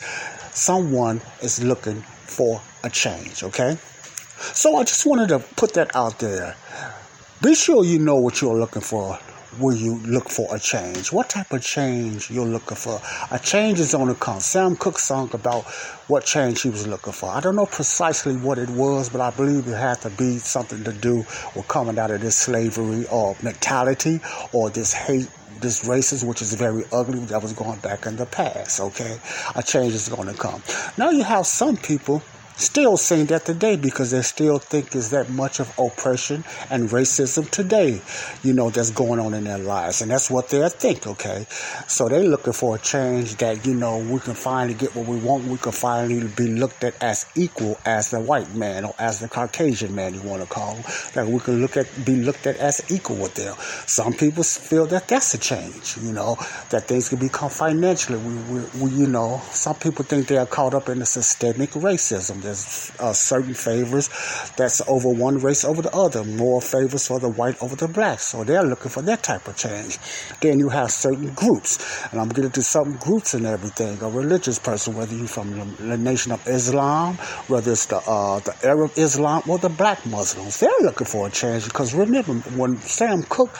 someone 0.53 1.21
is 1.43 1.63
looking 1.63 2.03
for 2.03 2.61
a 2.85 2.91
change. 2.91 3.43
Okay, 3.43 3.77
so 4.53 4.77
I 4.77 4.85
just 4.85 5.05
wanted 5.05 5.31
to 5.31 5.41
put 5.57 5.75
that 5.75 5.95
out 5.97 6.19
there. 6.19 6.55
Be 7.43 7.55
sure 7.55 7.85
you 7.85 7.99
know 7.99 8.17
what 8.17 8.41
you're 8.41 8.59
looking 8.59 8.83
for 8.83 9.19
will 9.59 9.75
you 9.75 9.99
look 10.01 10.29
for 10.29 10.55
a 10.55 10.59
change? 10.59 11.13
What 11.13 11.29
type 11.29 11.53
of 11.53 11.63
change 11.63 12.31
you're 12.31 12.47
looking 12.47 12.77
for? 12.77 13.01
A 13.31 13.39
change 13.39 13.81
is 13.81 13.95
on 13.95 14.09
the 14.09 14.15
come. 14.15 14.41
Sam 14.41 14.77
Cooke 14.77 14.99
sung 14.99 15.31
about 15.33 15.65
what 16.07 16.25
change 16.25 16.63
he 16.63 16.71
was 16.71 16.87
looking 16.87 17.13
for. 17.13 17.31
I 17.31 17.41
don't 17.41 17.57
know 17.57 17.67
precisely 17.67 18.37
what 18.37 18.59
it 18.59 18.71
was, 18.71 19.09
but 19.09 19.21
I 19.21 19.31
believe 19.31 19.67
it 19.67 19.77
had 19.77 20.01
to 20.03 20.11
be 20.11 20.39
something 20.39 20.85
to 20.85 20.93
do 20.93 21.19
with 21.55 21.67
coming 21.69 21.99
out 21.99 22.11
of 22.11 22.21
this 22.21 22.37
slavery 22.37 23.07
or 23.11 23.37
mentality 23.43 24.21
or 24.53 24.71
this 24.71 24.93
hate 24.93 25.29
this 25.61 25.85
racism, 25.87 26.25
which 26.27 26.41
is 26.41 26.55
very 26.55 26.85
ugly, 26.91 27.21
that 27.27 27.43
was 27.43 27.53
going 27.53 27.79
back 27.81 28.07
in 28.07 28.17
the 28.17 28.25
past, 28.25 28.81
okay? 28.81 29.19
A 29.55 29.63
change 29.63 29.93
is 29.93 30.09
going 30.09 30.27
to 30.27 30.35
come. 30.35 30.63
Now 30.97 31.11
you 31.11 31.23
have 31.23 31.47
some 31.47 31.77
people 31.77 32.23
still 32.57 32.97
saying 32.97 33.27
that 33.27 33.45
today 33.45 33.77
because 33.77 34.11
they 34.11 34.23
still 34.23 34.59
think 34.59 34.91
there's 34.91 35.11
that 35.11 35.31
much 35.31 35.61
of 35.61 35.73
oppression 35.79 36.45
and 36.71 36.89
racism 36.91 37.49
today, 37.51 38.01
you 38.43 38.53
know, 38.53 38.71
that's 38.71 38.91
going 38.91 39.19
on 39.19 39.35
in 39.35 39.45
their 39.45 39.59
lives. 39.59 40.03
And 40.03 40.11
that's 40.11 40.31
what 40.31 40.49
they 40.49 40.69
think, 40.69 41.07
okay? 41.07 41.47
So 41.87 42.09
they're 42.09 42.25
looking 42.25 42.53
for 42.53 42.77
a 42.77 42.79
change 42.79 43.37
that, 43.37 43.67
you 43.67 43.75
know, 43.75 43.99
we 43.99 44.21
can 44.21 44.35
finally 44.35 44.75
get 44.75 44.95
what 44.95 45.07
we 45.07 45.19
want. 45.19 45.45
We 45.45 45.59
can 45.59 45.73
finally 45.73 46.29
be 46.29 46.49
looked 46.49 46.85
at 46.85 47.01
as 47.03 47.27
equal 47.35 47.79
as 47.85 48.11
the 48.11 48.21
white 48.21 48.55
man 48.55 48.85
or 48.85 48.95
as 48.99 49.21
the 49.21 49.29
Caucasian 49.29 49.95
man, 49.95 50.15
you 50.15 50.23
want 50.23 50.43
to 50.43 50.49
call 50.49 50.75
him. 50.75 50.85
That 51.15 51.27
we 51.27 51.39
can 51.41 51.61
look 51.61 51.77
at, 51.77 51.87
be 52.05 52.17
looked 52.17 52.47
at 52.47 52.57
as 52.57 52.91
equal 52.91 53.17
with 53.17 53.35
them. 53.35 53.55
Some 53.87 54.13
people 54.13 54.43
feel 54.43 54.87
that 54.87 55.09
that's 55.09 55.35
a 55.35 55.39
change, 55.39 55.97
you 55.99 56.13
know, 56.13 56.37
that 56.71 56.89
things 56.89 57.09
can 57.09 57.19
become 57.19 57.51
financially. 57.51 58.19
We, 58.19 58.35
we, 58.35 58.65
we 58.83 58.91
you 58.91 59.07
know, 59.07 59.41
some 59.51 59.77
people 59.77 60.05
think 60.05 60.27
they 60.27 60.37
are 60.37 60.47
caught 60.47 60.75
up 60.75 60.89
in 60.89 60.99
the 60.99 61.07
systemic 61.07 61.71
racism 61.71 62.40
there's 62.43 62.93
uh, 62.99 63.13
certain 63.13 63.55
favors 63.55 64.09
that's 64.57 64.81
over 64.89 65.09
one 65.09 65.39
race 65.39 65.65
over 65.65 65.83
the 65.83 65.95
other, 65.95 66.25
more 66.25 66.61
favors 66.61 67.07
for 67.07 67.19
the 67.19 67.29
white 67.29 67.61
over 67.63 67.77
the 67.77 67.89
black. 67.89 68.21
So 68.21 68.45
they're 68.45 68.63
looking 68.63 68.91
for 68.91 69.03
that 69.03 69.23
type 69.23 69.49
of 69.49 69.57
change. 69.57 69.99
Then 70.41 70.59
you 70.59 70.69
have 70.69 70.91
certain 70.91 71.33
groups, 71.35 71.79
and 72.11 72.21
I'm 72.21 72.29
getting 72.29 72.51
to 72.53 72.63
some 72.63 72.97
groups 72.97 73.35
and 73.35 73.47
everything. 73.47 74.01
A 74.03 74.09
religious 74.09 74.59
person, 74.59 74.95
whether 74.95 75.15
you're 75.15 75.27
from 75.27 75.77
the, 75.77 75.97
nation 76.01 76.33
of 76.33 76.47
Islam, 76.49 77.17
whether 77.49 77.73
it's 77.73 77.87
the 77.87 77.99
uh, 77.99 78.41
the 78.41 78.55
Arab 78.65 78.93
Islam 78.97 79.43
or 79.49 79.59
the 79.59 79.69
black 79.69 80.05
Muslims, 80.07 80.59
they're 80.61 80.71
looking 80.81 81.07
for 81.07 81.27
a 81.27 81.31
change 81.31 81.65
because 81.65 81.95
remember 81.95 82.33
when 82.57 82.79
Sam 82.79 83.23
Cooke 83.25 83.55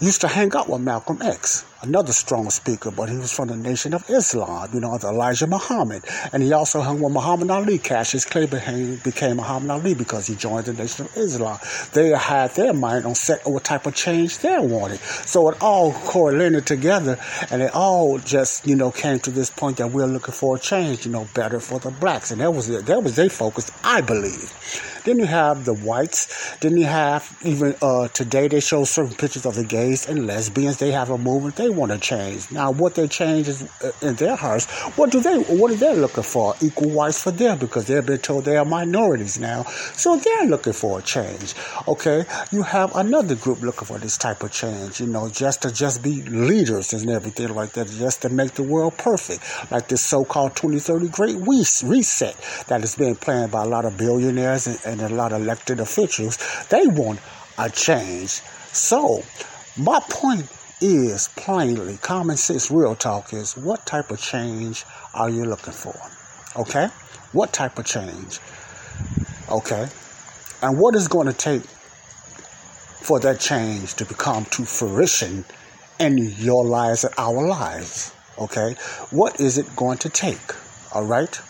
used 0.00 0.20
to 0.20 0.28
hang 0.28 0.54
out 0.54 0.68
with 0.68 0.80
Malcolm 0.82 1.22
X, 1.22 1.64
another 1.82 2.12
strong 2.12 2.50
speaker, 2.50 2.90
but 2.90 3.08
he 3.08 3.16
was 3.16 3.32
from 3.32 3.48
the 3.48 3.56
Nation 3.56 3.94
of 3.94 4.04
Islam, 4.10 4.68
you 4.74 4.80
know, 4.80 4.94
Elijah 5.02 5.46
Muhammad. 5.46 6.04
And 6.32 6.42
he 6.42 6.52
also 6.52 6.80
hung 6.82 7.00
with 7.00 7.12
Muhammad 7.12 7.50
Ali. 7.50 7.78
Cassius 7.78 8.24
Clay 8.24 8.46
became, 8.46 8.96
became 8.96 9.36
Muhammad 9.36 9.70
Ali 9.70 9.94
because 9.94 10.26
he 10.26 10.34
joined 10.34 10.66
the 10.66 10.74
Nation 10.74 11.06
of 11.06 11.16
Islam. 11.16 11.58
They 11.94 12.10
had 12.10 12.50
their 12.50 12.74
mind 12.74 13.06
on 13.06 13.14
set 13.14 13.40
what 13.46 13.64
type 13.64 13.86
of 13.86 13.94
change 13.94 14.38
they 14.38 14.58
wanted. 14.58 14.98
So 15.00 15.48
it 15.48 15.62
all 15.62 15.92
correlated 15.92 16.66
together, 16.66 17.18
and 17.50 17.62
it 17.62 17.74
all 17.74 18.18
just, 18.18 18.66
you 18.66 18.76
know, 18.76 18.90
came 18.90 19.18
to 19.20 19.30
this 19.30 19.48
point 19.48 19.78
that 19.78 19.90
we're 19.90 20.06
looking 20.06 20.34
for 20.34 20.56
a 20.56 20.58
change, 20.58 21.06
you 21.06 21.12
know, 21.12 21.26
better 21.32 21.60
for 21.60 21.78
the 21.78 21.90
blacks. 21.90 22.30
And 22.30 22.40
that 22.42 22.52
was 22.52 22.68
it. 22.68 22.84
That 22.86 23.02
was 23.02 23.16
their 23.16 23.30
focus, 23.30 23.70
I 23.82 24.02
believe. 24.02 24.52
Then 25.06 25.20
you 25.20 25.26
have 25.26 25.64
the 25.64 25.72
whites. 25.72 26.56
Then 26.56 26.76
you 26.76 26.84
have 26.84 27.38
even 27.44 27.76
uh, 27.80 28.08
today 28.08 28.48
they 28.48 28.58
show 28.58 28.82
certain 28.82 29.14
pictures 29.14 29.46
of 29.46 29.54
the 29.54 29.64
gays 29.64 30.08
and 30.08 30.26
lesbians. 30.26 30.78
They 30.78 30.90
have 30.90 31.10
a 31.10 31.16
movement 31.16 31.54
they 31.54 31.70
want 31.70 31.92
to 31.92 31.98
change. 31.98 32.50
Now, 32.50 32.72
what 32.72 32.96
they 32.96 33.06
change 33.06 33.46
is 33.46 33.62
uh, 33.84 33.92
in 34.02 34.16
their 34.16 34.34
hearts. 34.34 34.66
What 34.96 35.12
do 35.12 35.20
they? 35.20 35.38
What 35.38 35.70
are 35.70 35.76
they 35.76 35.94
looking 35.94 36.24
for? 36.24 36.56
Equal 36.60 36.90
rights 36.90 37.22
for 37.22 37.30
them 37.30 37.58
because 37.58 37.86
they've 37.86 38.04
been 38.04 38.18
told 38.18 38.46
they 38.46 38.56
are 38.56 38.64
minorities 38.64 39.38
now. 39.38 39.62
So 39.94 40.16
they're 40.16 40.46
looking 40.46 40.72
for 40.72 40.98
a 40.98 41.02
change. 41.02 41.54
Okay, 41.86 42.24
you 42.50 42.62
have 42.62 42.94
another 42.96 43.36
group 43.36 43.62
looking 43.62 43.86
for 43.86 43.98
this 43.98 44.18
type 44.18 44.42
of 44.42 44.50
change. 44.50 45.00
You 45.00 45.06
know, 45.06 45.28
just 45.28 45.62
to 45.62 45.72
just 45.72 46.02
be 46.02 46.22
leaders 46.22 46.92
and 46.92 47.08
everything 47.08 47.54
like 47.54 47.74
that, 47.74 47.86
just 47.86 48.22
to 48.22 48.28
make 48.28 48.54
the 48.54 48.64
world 48.64 48.98
perfect, 48.98 49.70
like 49.70 49.86
this 49.86 50.02
so-called 50.02 50.56
2030 50.56 51.08
Great 51.10 51.36
Reset 51.36 52.36
that 52.66 52.82
is 52.82 52.96
being 52.96 53.14
planned 53.14 53.52
by 53.52 53.62
a 53.62 53.68
lot 53.68 53.84
of 53.84 53.96
billionaires 53.96 54.66
and, 54.66 54.78
and 54.84 54.95
and 55.00 55.12
a 55.12 55.14
lot 55.14 55.32
of 55.32 55.42
elected 55.42 55.80
officials, 55.80 56.38
they 56.68 56.86
want 56.86 57.20
a 57.58 57.70
change. 57.70 58.42
So, 58.72 59.22
my 59.76 60.00
point 60.10 60.50
is 60.80 61.28
plainly, 61.36 61.96
common 61.98 62.36
sense, 62.36 62.70
real 62.70 62.94
talk 62.94 63.32
is 63.32 63.56
what 63.56 63.86
type 63.86 64.10
of 64.10 64.20
change 64.20 64.84
are 65.14 65.30
you 65.30 65.44
looking 65.44 65.72
for? 65.72 65.94
Okay? 66.60 66.88
What 67.32 67.52
type 67.52 67.78
of 67.78 67.86
change? 67.86 68.40
Okay? 69.50 69.86
And 70.62 70.78
what 70.78 70.94
is 70.94 71.08
going 71.08 71.26
to 71.26 71.32
take 71.32 71.62
for 71.62 73.20
that 73.20 73.40
change 73.40 73.94
to 73.94 74.04
become 74.04 74.44
to 74.46 74.64
fruition 74.64 75.44
in 75.98 76.18
your 76.18 76.64
lives 76.64 77.04
and 77.04 77.14
our 77.16 77.46
lives? 77.46 78.12
Okay? 78.38 78.74
What 79.10 79.40
is 79.40 79.58
it 79.58 79.76
going 79.76 79.98
to 79.98 80.08
take? 80.08 80.54
All 80.92 81.04
right? 81.04 81.40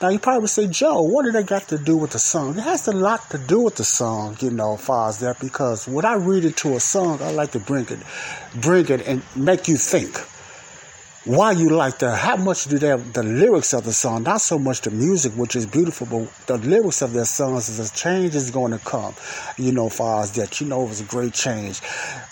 Now 0.00 0.08
you 0.08 0.18
probably 0.18 0.48
say, 0.48 0.66
Joe, 0.66 1.02
what 1.02 1.24
did 1.24 1.34
that 1.34 1.46
got 1.46 1.68
to 1.68 1.78
do 1.78 1.96
with 1.96 2.12
the 2.12 2.18
song? 2.18 2.58
It 2.58 2.62
has 2.62 2.88
a 2.88 2.92
lot 2.92 3.30
to 3.30 3.38
do 3.38 3.60
with 3.60 3.76
the 3.76 3.84
song, 3.84 4.36
you 4.40 4.50
know, 4.50 4.76
far 4.76 5.08
as 5.08 5.18
that, 5.20 5.40
because 5.40 5.86
when 5.88 6.04
I 6.04 6.14
read 6.14 6.44
it 6.44 6.56
to 6.58 6.76
a 6.76 6.80
song, 6.80 7.22
I 7.22 7.30
like 7.30 7.52
to 7.52 7.60
bring 7.60 7.86
it, 7.88 8.00
bring 8.60 8.88
it 8.88 9.06
and 9.06 9.22
make 9.36 9.68
you 9.68 9.76
think 9.76 10.18
why 11.24 11.52
you 11.52 11.70
like 11.70 12.00
that, 12.00 12.18
how 12.18 12.36
much 12.36 12.64
do 12.64 12.78
they 12.78 12.96
the 12.96 13.22
lyrics 13.22 13.72
of 13.72 13.84
the 13.84 13.92
song, 13.92 14.24
not 14.24 14.40
so 14.40 14.58
much 14.58 14.80
the 14.80 14.90
music, 14.90 15.32
which 15.34 15.54
is 15.54 15.66
beautiful, 15.66 16.04
but 16.10 16.28
the 16.48 16.58
lyrics 16.68 17.00
of 17.00 17.12
their 17.12 17.24
songs 17.24 17.68
is 17.68 17.78
a 17.78 17.94
change 17.94 18.34
is 18.34 18.50
going 18.50 18.72
to 18.72 18.78
come, 18.78 19.14
you 19.56 19.70
know, 19.70 19.88
far 19.88 20.22
as 20.22 20.32
that, 20.32 20.60
you 20.60 20.66
know, 20.66 20.82
it 20.82 20.88
was 20.88 21.00
a 21.00 21.04
great 21.04 21.32
change. 21.32 21.80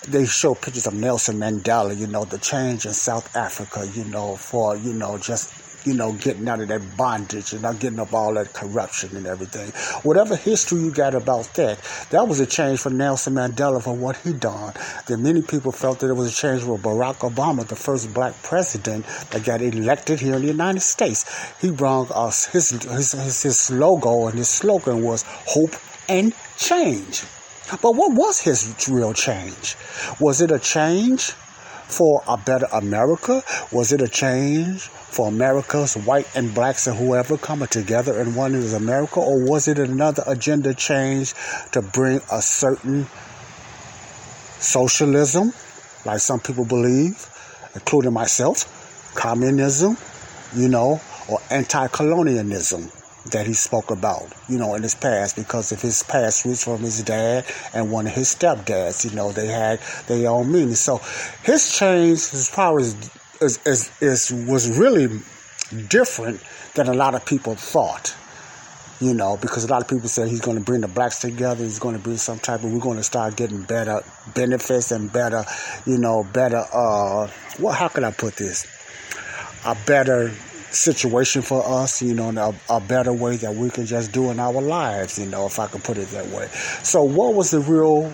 They 0.08 0.26
show 0.26 0.56
pictures 0.56 0.88
of 0.88 0.94
Nelson 0.94 1.36
Mandela, 1.38 1.96
you 1.96 2.08
know, 2.08 2.24
the 2.24 2.38
change 2.38 2.84
in 2.84 2.92
South 2.92 3.36
Africa, 3.36 3.88
you 3.94 4.02
know, 4.06 4.34
for, 4.34 4.76
you 4.76 4.92
know, 4.92 5.18
just 5.18 5.54
you 5.84 5.94
know, 5.94 6.12
getting 6.12 6.48
out 6.48 6.60
of 6.60 6.68
that 6.68 6.96
bondage 6.96 7.52
and 7.52 7.62
not 7.62 7.78
getting 7.78 7.98
up 7.98 8.12
all 8.12 8.34
that 8.34 8.52
corruption 8.52 9.16
and 9.16 9.26
everything. 9.26 9.70
Whatever 10.02 10.36
history 10.36 10.80
you 10.80 10.90
got 10.90 11.14
about 11.14 11.52
that, 11.54 11.78
that 12.10 12.28
was 12.28 12.40
a 12.40 12.46
change 12.46 12.80
for 12.80 12.90
Nelson 12.90 13.34
Mandela 13.34 13.82
for 13.82 13.94
what 13.94 14.16
he 14.18 14.32
done. 14.32 14.74
Then 15.06 15.22
many 15.22 15.42
people 15.42 15.72
felt 15.72 16.00
that 16.00 16.10
it 16.10 16.14
was 16.14 16.32
a 16.32 16.34
change 16.34 16.62
for 16.62 16.78
Barack 16.78 17.18
Obama, 17.28 17.66
the 17.66 17.76
first 17.76 18.12
black 18.12 18.40
president 18.42 19.06
that 19.30 19.44
got 19.44 19.62
elected 19.62 20.20
here 20.20 20.34
in 20.34 20.42
the 20.42 20.48
United 20.48 20.80
States. 20.80 21.24
He 21.60 21.70
brought 21.70 22.10
us 22.10 22.46
his 22.46 22.70
his 22.70 23.12
his, 23.12 23.42
his 23.42 23.70
logo 23.70 24.26
and 24.26 24.38
his 24.38 24.48
slogan 24.48 25.02
was 25.02 25.22
hope 25.26 25.74
and 26.08 26.34
change. 26.56 27.22
But 27.82 27.94
what 27.94 28.14
was 28.14 28.40
his 28.40 28.74
real 28.88 29.14
change? 29.14 29.76
Was 30.18 30.40
it 30.40 30.50
a 30.50 30.58
change 30.58 31.34
for 31.90 32.22
a 32.28 32.36
better 32.36 32.66
America? 32.72 33.42
Was 33.72 33.92
it 33.92 34.00
a 34.00 34.08
change 34.08 34.82
for 34.82 35.28
America's 35.28 35.94
white 35.94 36.26
and 36.36 36.54
blacks 36.54 36.86
and 36.86 36.96
whoever 36.96 37.36
coming 37.36 37.68
together 37.68 38.20
in 38.20 38.34
one 38.34 38.54
is 38.54 38.72
America? 38.72 39.20
Or 39.20 39.44
was 39.44 39.68
it 39.68 39.78
another 39.78 40.22
agenda 40.26 40.74
change 40.74 41.34
to 41.72 41.82
bring 41.82 42.20
a 42.30 42.40
certain 42.40 43.06
socialism, 44.58 45.52
like 46.04 46.20
some 46.20 46.40
people 46.40 46.64
believe, 46.64 47.28
including 47.74 48.12
myself, 48.12 49.12
communism, 49.14 49.96
you 50.54 50.68
know, 50.68 51.00
or 51.28 51.38
anti 51.50 51.86
colonialism? 51.88 52.90
That 53.30 53.46
he 53.46 53.52
spoke 53.54 53.90
about, 53.90 54.32
you 54.48 54.58
know, 54.58 54.74
in 54.74 54.82
his 54.82 54.94
past 54.94 55.36
because 55.36 55.72
of 55.72 55.80
his 55.80 56.02
past 56.02 56.44
roots 56.44 56.64
from 56.64 56.80
his 56.80 57.02
dad 57.02 57.44
and 57.72 57.90
one 57.90 58.06
of 58.06 58.12
his 58.12 58.34
stepdads. 58.34 59.08
You 59.08 59.14
know, 59.16 59.32
they 59.32 59.46
had 59.46 59.80
their 60.06 60.28
own 60.30 60.50
meaning. 60.50 60.74
So 60.74 60.98
his 61.42 61.72
change, 61.72 62.28
his 62.30 62.50
power 62.50 62.80
is, 62.80 62.94
is, 63.40 63.58
is, 63.66 63.90
is 64.00 64.32
was 64.48 64.78
really 64.78 65.20
different 65.88 66.40
than 66.74 66.88
a 66.88 66.94
lot 66.94 67.14
of 67.14 67.24
people 67.24 67.54
thought. 67.54 68.14
You 69.00 69.14
know, 69.14 69.38
because 69.40 69.64
a 69.64 69.68
lot 69.68 69.80
of 69.80 69.88
people 69.88 70.08
say 70.08 70.28
he's 70.28 70.42
going 70.42 70.58
to 70.58 70.62
bring 70.62 70.82
the 70.82 70.88
blacks 70.88 71.20
together. 71.20 71.64
He's 71.64 71.78
going 71.78 71.96
to 71.96 72.02
bring 72.02 72.18
some 72.18 72.38
type 72.38 72.62
of. 72.62 72.70
We're 72.70 72.80
going 72.80 72.98
to 72.98 73.02
start 73.02 73.34
getting 73.34 73.62
better 73.62 74.02
benefits 74.34 74.92
and 74.92 75.10
better, 75.10 75.44
you 75.86 75.96
know, 75.96 76.22
better. 76.22 76.62
uh 76.70 77.30
Well, 77.58 77.72
how 77.72 77.88
can 77.88 78.04
I 78.04 78.10
put 78.10 78.36
this? 78.36 78.66
A 79.64 79.74
better 79.86 80.30
situation 80.70 81.42
for 81.42 81.66
us, 81.66 82.02
you 82.02 82.14
know, 82.14 82.30
a, 82.30 82.76
a, 82.76 82.80
better 82.80 83.12
way 83.12 83.36
that 83.36 83.54
we 83.54 83.70
can 83.70 83.86
just 83.86 84.12
do 84.12 84.30
in 84.30 84.38
our 84.38 84.60
lives, 84.60 85.18
you 85.18 85.26
know, 85.26 85.46
if 85.46 85.58
I 85.58 85.66
could 85.66 85.84
put 85.84 85.98
it 85.98 86.08
that 86.10 86.26
way. 86.28 86.48
So, 86.82 87.02
what 87.02 87.34
was 87.34 87.50
the 87.50 87.60
real 87.60 88.12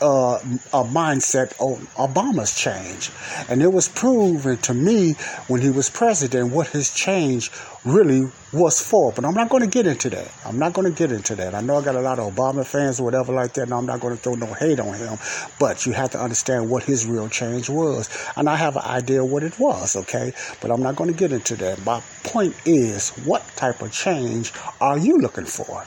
uh, 0.00 0.38
mindset 0.84 1.52
of 1.60 1.78
Obama's 1.96 2.54
change? 2.54 3.10
And 3.48 3.62
it 3.62 3.72
was 3.72 3.88
proven 3.88 4.56
to 4.58 4.74
me 4.74 5.12
when 5.48 5.60
he 5.60 5.70
was 5.70 5.90
president 5.90 6.52
what 6.52 6.68
his 6.68 6.94
change 6.94 7.50
really 7.84 8.30
was 8.52 8.80
for. 8.80 9.12
But 9.12 9.24
I'm 9.24 9.34
not 9.34 9.48
going 9.48 9.62
to 9.62 9.68
get 9.68 9.86
into 9.86 10.10
that. 10.10 10.30
I'm 10.44 10.58
not 10.58 10.72
going 10.72 10.90
to 10.90 10.96
get 10.96 11.10
into 11.10 11.34
that. 11.36 11.54
I 11.54 11.60
know 11.60 11.76
I 11.78 11.82
got 11.82 11.96
a 11.96 12.00
lot 12.00 12.18
of 12.18 12.34
Obama 12.34 12.64
fans 12.64 13.00
or 13.00 13.04
whatever 13.04 13.32
like 13.32 13.54
that, 13.54 13.62
and 13.62 13.74
I'm 13.74 13.86
not 13.86 14.00
going 14.00 14.14
to 14.16 14.22
throw 14.22 14.34
no 14.34 14.52
hate 14.54 14.78
on 14.78 14.94
him. 14.94 15.18
But 15.58 15.86
you 15.86 15.92
have 15.92 16.10
to 16.12 16.20
understand 16.20 16.70
what 16.70 16.82
his 16.84 17.06
real 17.06 17.28
change 17.28 17.68
was. 17.68 18.08
And 18.36 18.48
I 18.48 18.56
have 18.56 18.76
an 18.76 18.82
idea 18.82 19.24
what 19.24 19.42
it 19.42 19.58
was, 19.58 19.96
okay? 19.96 20.32
But 20.60 20.70
I'm 20.70 20.82
not 20.82 20.96
going 20.96 21.10
to 21.10 21.16
get 21.16 21.32
into 21.32 21.56
that. 21.56 21.84
My 21.84 22.02
point 22.24 22.54
is, 22.64 23.10
what 23.24 23.46
type 23.56 23.82
of 23.82 23.92
change 23.92 24.52
are 24.80 24.98
you 24.98 25.18
looking 25.18 25.46
for? 25.46 25.86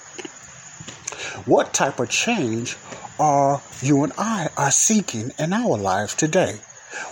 What 1.45 1.73
type 1.73 1.99
of 1.99 2.09
change 2.09 2.77
are 3.19 3.61
you 3.81 4.03
and 4.03 4.13
I 4.17 4.49
are 4.57 4.71
seeking 4.71 5.31
in 5.39 5.53
our 5.53 5.77
lives 5.77 6.15
today? 6.15 6.59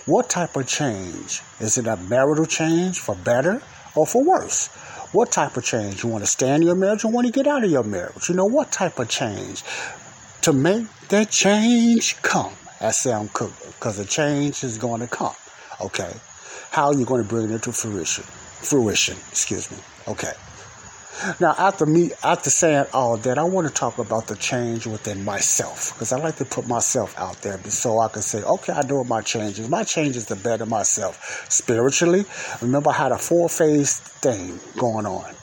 What 0.05 0.29
type 0.29 0.55
of 0.55 0.67
change? 0.67 1.41
Is 1.59 1.77
it 1.77 1.87
a 1.87 1.97
marital 1.97 2.45
change 2.45 2.99
for 2.99 3.15
better 3.15 3.61
or 3.95 4.05
for 4.05 4.23
worse? 4.23 4.67
What 5.13 5.31
type 5.31 5.57
of 5.57 5.63
change? 5.63 6.03
You 6.03 6.09
want 6.09 6.23
to 6.23 6.29
stay 6.29 6.53
in 6.55 6.61
your 6.61 6.75
marriage 6.75 7.05
or 7.05 7.11
want 7.11 7.27
to 7.27 7.33
get 7.33 7.47
out 7.47 7.63
of 7.63 7.71
your 7.71 7.83
marriage? 7.83 8.29
You 8.29 8.35
know, 8.35 8.45
what 8.45 8.71
type 8.71 8.99
of 8.99 9.09
change? 9.09 9.63
To 10.41 10.51
make 10.51 10.87
that 11.09 11.29
change 11.29 12.21
come, 12.21 12.53
as 12.81 12.97
Sam 12.97 13.29
Cooke, 13.29 13.53
because 13.65 13.97
the 13.97 14.05
change 14.05 14.63
is 14.63 14.77
going 14.77 15.01
to 15.01 15.07
come. 15.07 15.35
Okay. 15.79 16.11
How 16.71 16.87
are 16.87 16.95
you 16.95 17.05
going 17.05 17.21
to 17.21 17.27
bring 17.27 17.45
it 17.45 17.51
into 17.51 17.71
fruition? 17.71 18.23
Fruition, 18.23 19.15
excuse 19.29 19.71
me. 19.71 19.77
Okay. 20.07 20.33
Now, 21.39 21.55
after 21.57 21.85
me, 21.85 22.11
after 22.23 22.49
saying 22.49 22.85
all 22.93 23.17
that, 23.17 23.37
I 23.37 23.43
want 23.43 23.67
to 23.67 23.73
talk 23.73 23.97
about 23.97 24.27
the 24.27 24.35
change 24.35 24.85
within 24.85 25.23
myself 25.23 25.93
because 25.93 26.11
I 26.11 26.17
like 26.17 26.37
to 26.37 26.45
put 26.45 26.67
myself 26.67 27.17
out 27.17 27.41
there 27.41 27.57
so 27.65 27.99
I 27.99 28.07
can 28.07 28.21
say, 28.21 28.43
okay, 28.43 28.73
I 28.73 28.81
know 28.83 28.97
what 28.97 29.07
my 29.07 29.21
change 29.21 29.59
is. 29.59 29.69
My 29.69 29.83
change 29.83 30.15
is 30.15 30.25
to 30.27 30.35
better 30.35 30.65
myself 30.65 31.45
spiritually. 31.49 32.25
Remember, 32.61 32.89
I 32.89 32.93
had 32.93 33.11
a 33.11 33.17
four 33.17 33.47
phase 33.49 33.99
thing 33.99 34.59
going 34.77 35.05
on. 35.05 35.33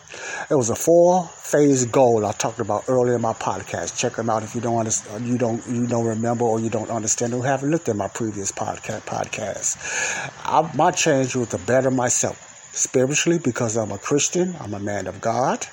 It 0.51 0.55
was 0.55 0.71
a 0.71 0.77
four 0.77 1.25
phase 1.29 1.87
goal 1.87 2.27
I 2.27 2.33
talked 2.33 2.59
about 2.59 2.85
earlier 2.89 3.15
in 3.15 3.21
my 3.21 3.33
podcast. 3.33 3.97
Check 3.97 4.17
them 4.17 4.29
out 4.29 4.43
if 4.43 4.55
you 4.55 4.61
don't 4.61 4.79
understand, 4.79 5.27
you 5.27 5.39
don't 5.39 5.65
you 5.69 5.87
don't 5.87 6.07
remember 6.07 6.45
or 6.45 6.59
you 6.59 6.69
don't 6.69 6.91
understand 6.91 7.33
or 7.33 7.45
haven't 7.45 7.71
looked 7.71 7.89
at 7.89 7.97
my 7.97 8.09
previous 8.09 8.51
podcast. 8.51 9.03
Podcast. 9.03 10.75
My 10.75 10.91
change 10.91 11.37
was 11.37 11.49
to 11.49 11.59
better 11.59 11.91
myself 11.91 12.50
spiritually 12.73 13.39
because 13.39 13.77
I'm 13.77 13.93
a 13.93 13.99
Christian, 13.99 14.55
I'm 14.61 14.75
a 14.75 14.81
man 14.81 15.07
of 15.07 15.21
God. 15.21 15.67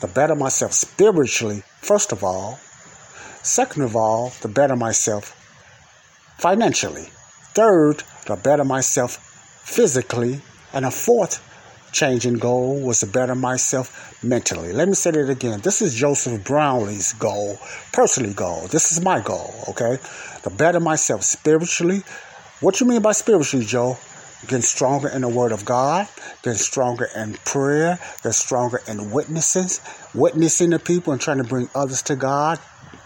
To 0.00 0.06
better 0.06 0.34
myself 0.34 0.72
spiritually, 0.72 1.62
first 1.80 2.12
of 2.12 2.22
all. 2.22 2.58
Second 3.42 3.82
of 3.82 3.96
all, 3.96 4.30
to 4.40 4.48
better 4.48 4.76
myself 4.76 5.34
financially. 6.38 7.08
Third, 7.54 8.02
to 8.26 8.36
better 8.36 8.64
myself 8.64 9.16
physically. 9.64 10.40
And 10.72 10.84
a 10.84 10.90
fourth 10.90 11.42
changing 11.92 12.34
goal 12.34 12.80
was 12.80 13.00
to 13.00 13.06
better 13.06 13.34
myself 13.34 14.22
mentally. 14.22 14.72
Let 14.72 14.88
me 14.88 14.94
say 14.94 15.12
that 15.12 15.30
again. 15.30 15.60
This 15.60 15.80
is 15.80 15.94
Joseph 15.94 16.42
Brownlee's 16.42 17.12
goal, 17.14 17.58
personally 17.92 18.34
goal. 18.34 18.66
This 18.68 18.90
is 18.90 19.00
my 19.00 19.20
goal, 19.20 19.54
okay? 19.68 19.98
To 20.42 20.50
better 20.50 20.80
myself 20.80 21.22
spiritually. 21.22 22.02
What 22.60 22.80
you 22.80 22.86
mean 22.86 23.02
by 23.02 23.12
spiritually, 23.12 23.64
Joe? 23.64 23.96
Getting 24.44 24.62
stronger 24.62 25.08
in 25.08 25.22
the 25.22 25.28
Word 25.28 25.52
of 25.52 25.64
God, 25.64 26.08
getting 26.42 26.58
stronger 26.58 27.08
in 27.16 27.34
prayer, 27.44 27.98
getting 28.18 28.32
stronger 28.32 28.80
in 28.86 29.10
witnesses, 29.10 29.80
witnessing 30.14 30.70
to 30.70 30.78
people 30.78 31.12
and 31.12 31.20
trying 31.20 31.38
to 31.38 31.44
bring 31.44 31.68
others 31.74 32.02
to 32.02 32.16
God. 32.16 32.58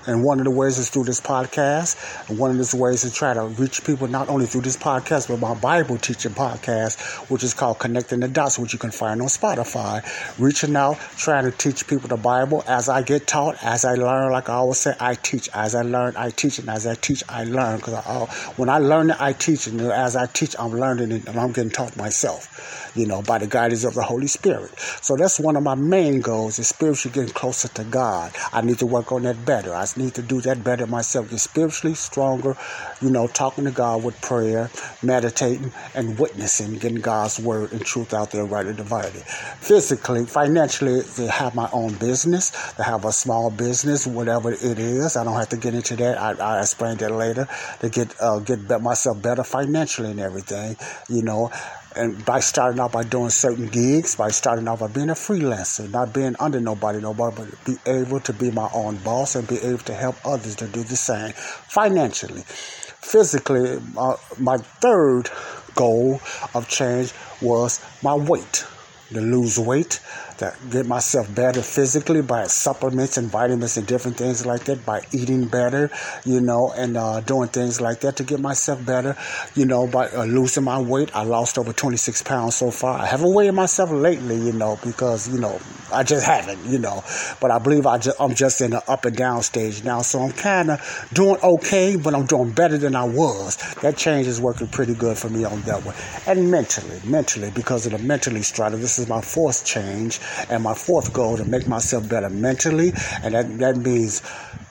And 0.09 0.25
one 0.25 0.39
of 0.39 0.45
the 0.45 0.51
ways 0.51 0.79
is 0.79 0.89
through 0.89 1.05
this 1.05 1.21
podcast. 1.21 2.29
And 2.31 2.39
one 2.39 2.51
of 2.51 2.57
the 2.57 2.77
ways 2.79 3.05
is 3.05 3.13
try 3.13 3.35
to 3.35 3.43
reach 3.43 3.85
people 3.85 4.09
not 4.09 4.31
only 4.31 4.47
through 4.47 4.63
this 4.63 4.77
podcast, 4.77 5.29
but 5.29 5.39
my 5.39 5.53
Bible 5.53 5.99
teaching 5.99 6.33
podcast, 6.33 6.99
which 7.31 7.45
is 7.45 7.53
called 7.53 7.79
Connecting 7.79 8.21
the 8.21 8.29
Dots, 8.29 8.59
which 8.59 8.73
you 8.73 8.79
can 8.79 8.91
find 8.91 9.21
on 9.21 9.29
Spotify. 9.29 10.03
Reaching 10.39 10.75
out, 10.77 10.99
trying 11.19 11.45
to 11.45 11.51
teach 11.51 11.87
people 11.87 12.09
the 12.09 12.17
Bible 12.17 12.65
as 12.67 12.89
I 12.89 13.03
get 13.03 13.27
taught, 13.27 13.63
as 13.63 13.85
I 13.85 13.97
learn. 13.97 14.33
Like 14.33 14.49
I 14.49 14.55
always 14.55 14.79
say, 14.79 14.95
I 14.99 15.15
teach. 15.15 15.51
As 15.53 15.75
I 15.75 15.83
learn, 15.83 16.17
I 16.17 16.31
teach. 16.31 16.59
And 16.59 16.71
as 16.71 16.87
I 16.87 16.95
teach, 16.95 17.23
I 17.29 17.45
learn. 17.45 17.77
Because 17.77 18.31
when 18.57 18.71
I 18.71 18.79
learn 18.79 19.11
I 19.11 19.35
teach. 19.35 19.67
And 19.67 19.79
as 19.83 20.17
I 20.17 20.25
teach, 20.25 20.57
I'm 20.59 20.73
learning 20.73 21.13
and 21.13 21.39
I'm 21.39 21.53
getting 21.53 21.71
taught 21.71 21.95
myself. 21.99 22.88
You 22.99 23.07
know, 23.07 23.23
by 23.23 23.39
the 23.39 23.47
guidance 23.47 23.85
of 23.85 23.95
the 23.95 24.03
Holy 24.03 24.27
Spirit. 24.27 24.77
So 25.01 25.17
that's 25.17 25.39
one 25.39 25.57
of 25.57 25.63
my 25.63 25.77
main 25.77 26.21
goals 26.21 26.59
is 26.59 26.69
spiritually 26.69 27.15
getting 27.15 27.33
closer 27.33 27.69
to 27.69 27.85
God. 27.85 28.33
I 28.53 28.61
need 28.63 28.79
to 28.81 28.87
work 28.87 29.13
on 29.13 29.23
that 29.23 29.45
better. 29.45 29.73
I 29.73 29.87
need 29.97 30.15
to 30.15 30.23
do 30.23 30.41
that 30.43 30.65
better 30.65 30.87
myself, 30.87 31.31
get 31.31 31.39
spiritually 31.39 31.95
stronger, 31.95 32.57
you 33.01 33.11
know, 33.11 33.29
talking 33.29 33.65
to 33.65 33.71
God 33.71 34.03
with 34.03 34.21
prayer, 34.21 34.71
meditating, 35.03 35.73
and 35.95 36.19
witnessing, 36.19 36.75
getting 36.75 37.01
God's 37.01 37.39
word 37.39 37.73
and 37.73 37.85
truth 37.85 38.13
out 38.13 38.33
there 38.33 38.45
rightly 38.45 38.75
divided. 38.75 39.23
Physically, 39.61 40.27
financially, 40.27 41.03
to 41.17 41.31
have 41.31 41.55
my 41.55 41.69
own 41.73 41.95
business, 41.95 42.51
to 42.75 42.83
have 42.83 43.05
a 43.05 43.13
small 43.13 43.51
business, 43.51 44.07
whatever 44.07 44.51
it 44.51 44.79
is. 44.79 45.17
I 45.17 45.23
don't 45.23 45.35
have 45.37 45.51
to 45.51 45.57
get 45.57 45.75
into 45.75 45.95
that. 45.97 46.21
I, 46.21 46.33
I 46.33 46.61
explain 46.61 46.97
that 46.99 47.13
later. 47.13 47.47
To 47.81 47.89
get 47.89 48.15
uh, 48.21 48.41
get 48.41 48.83
myself 48.83 49.23
better 49.23 49.45
financially 49.45 50.11
and 50.11 50.21
everything, 50.21 50.77
you 51.09 51.23
know 51.23 51.51
and 51.99 52.25
by 52.25 52.39
starting 52.39 52.81
out 52.81 52.93
by 52.93 53.03
doing 53.03 53.29
certain 53.31 53.67
gigs, 53.67 54.15
by 54.15 54.31
starting 54.31 54.69
out 54.69 54.79
by 54.79 54.87
being 54.87 55.11
a 55.11 55.15
freelancer, 55.15 55.91
not 55.91 56.15
being 56.15 56.37
under 56.39 56.61
nobody, 56.61 57.01
nobody, 57.01 57.37
but 57.37 57.65
be 57.65 57.77
able 57.87 58.21
to 58.21 58.33
be 58.33 58.51
my 58.53 58.71
own 58.73 58.97
boss 58.99 59.35
and 59.35 59.47
be 59.49 59.59
able 59.59 59.79
to 59.79 59.95
help 59.95 60.17
others 60.25 60.55
to 60.57 60.69
do 60.69 60.83
the 60.85 60.97
same 60.97 61.33
financially. 61.33 62.43
Physically, 62.47 63.81
uh, 63.97 64.17
my 64.39 64.59
third 64.59 65.29
goal 65.75 66.21
of 66.55 66.69
change 66.69 67.13
was 67.41 67.85
my 68.03 68.15
weight, 68.15 68.65
to 69.13 69.21
lose 69.21 69.59
weight, 69.59 70.01
to 70.39 70.55
get 70.71 70.87
myself 70.87 71.33
better 71.35 71.63
physically 71.63 72.23
by 72.23 72.45
supplements 72.45 73.17
and 73.17 73.29
vitamins 73.29 73.77
and 73.77 73.87
different 73.87 74.17
things 74.17 74.47
like 74.47 74.65
that, 74.65 74.85
by 74.87 75.03
eating 75.13 75.47
better, 75.47 75.91
you 76.25 76.41
know, 76.41 76.73
and 76.77 76.97
uh, 76.97 77.21
doing 77.21 77.49
things 77.49 77.81
like 77.81 78.01
that 78.01 78.17
to 78.17 78.25
get 78.25 78.41
myself 78.41 78.85
better, 78.85 79.17
you 79.55 79.67
know, 79.67 79.87
by 79.87 80.09
uh, 80.11 80.25
losing 80.25 80.65
my 80.65 80.81
weight. 80.81 81.15
I 81.15 81.25
lost 81.25 81.59
over 81.59 81.73
26 81.73 82.23
pounds 82.23 82.57
so 82.57 82.71
far. 82.71 82.99
I 82.99 83.07
haven't 83.07 83.35
weighed 83.35 83.53
myself 83.53 83.91
lately, 83.91 84.37
you 84.37 84.53
know, 84.53 84.79
because, 84.85 85.29
you 85.29 85.41
know, 85.41 85.61
I 85.93 86.03
just 86.03 86.25
haven't, 86.27 86.65
you 86.67 86.79
know, 86.79 87.03
but 87.41 87.51
I 87.51 87.59
believe 87.59 87.87
I 87.87 87.99
just, 87.99 88.21
I'm 88.21 88.35
just 88.35 88.61
in 88.61 88.71
the 88.73 88.91
up 88.91 89.05
and 89.05 89.17
down 89.17 89.43
stage 89.43 89.83
now. 89.85 90.03
So 90.03 90.21
I'm 90.21 90.33
kind 90.33 90.71
of 90.71 91.09
doing 91.13 91.39
okay, 91.43 91.97
but 91.97 92.15
I'm 92.15 92.27
doing 92.27 92.53
better 92.53 92.79
than 92.79 92.95
I 92.95 93.05
was. 93.05 93.57
That 93.83 93.97
change 93.97 94.27
is 94.27 94.41
working 94.41 94.69
pretty 94.69 94.95
good 94.95 95.17
for 95.19 95.29
me 95.31 95.45
on 95.45 95.63
that 95.63 95.85
one. 95.85 95.95
And 96.27 96.51
mentally, 96.51 97.01
mentally, 97.05 97.51
because 97.51 97.87
of 97.87 97.93
the 97.93 97.99
mentally 97.99 98.43
strata, 98.43 98.77
this 98.77 98.99
is 98.99 99.09
my 99.09 99.21
fourth 99.21 99.65
change 99.65 100.21
and 100.51 100.63
my 100.63 100.75
fourth 100.75 101.13
goal 101.13 101.37
to 101.37 101.45
make 101.45 101.67
myself 101.67 102.09
better 102.09 102.31
mentally. 102.31 102.93
And 103.23 103.35
that, 103.35 103.59
that 103.59 103.77
means 103.77 104.23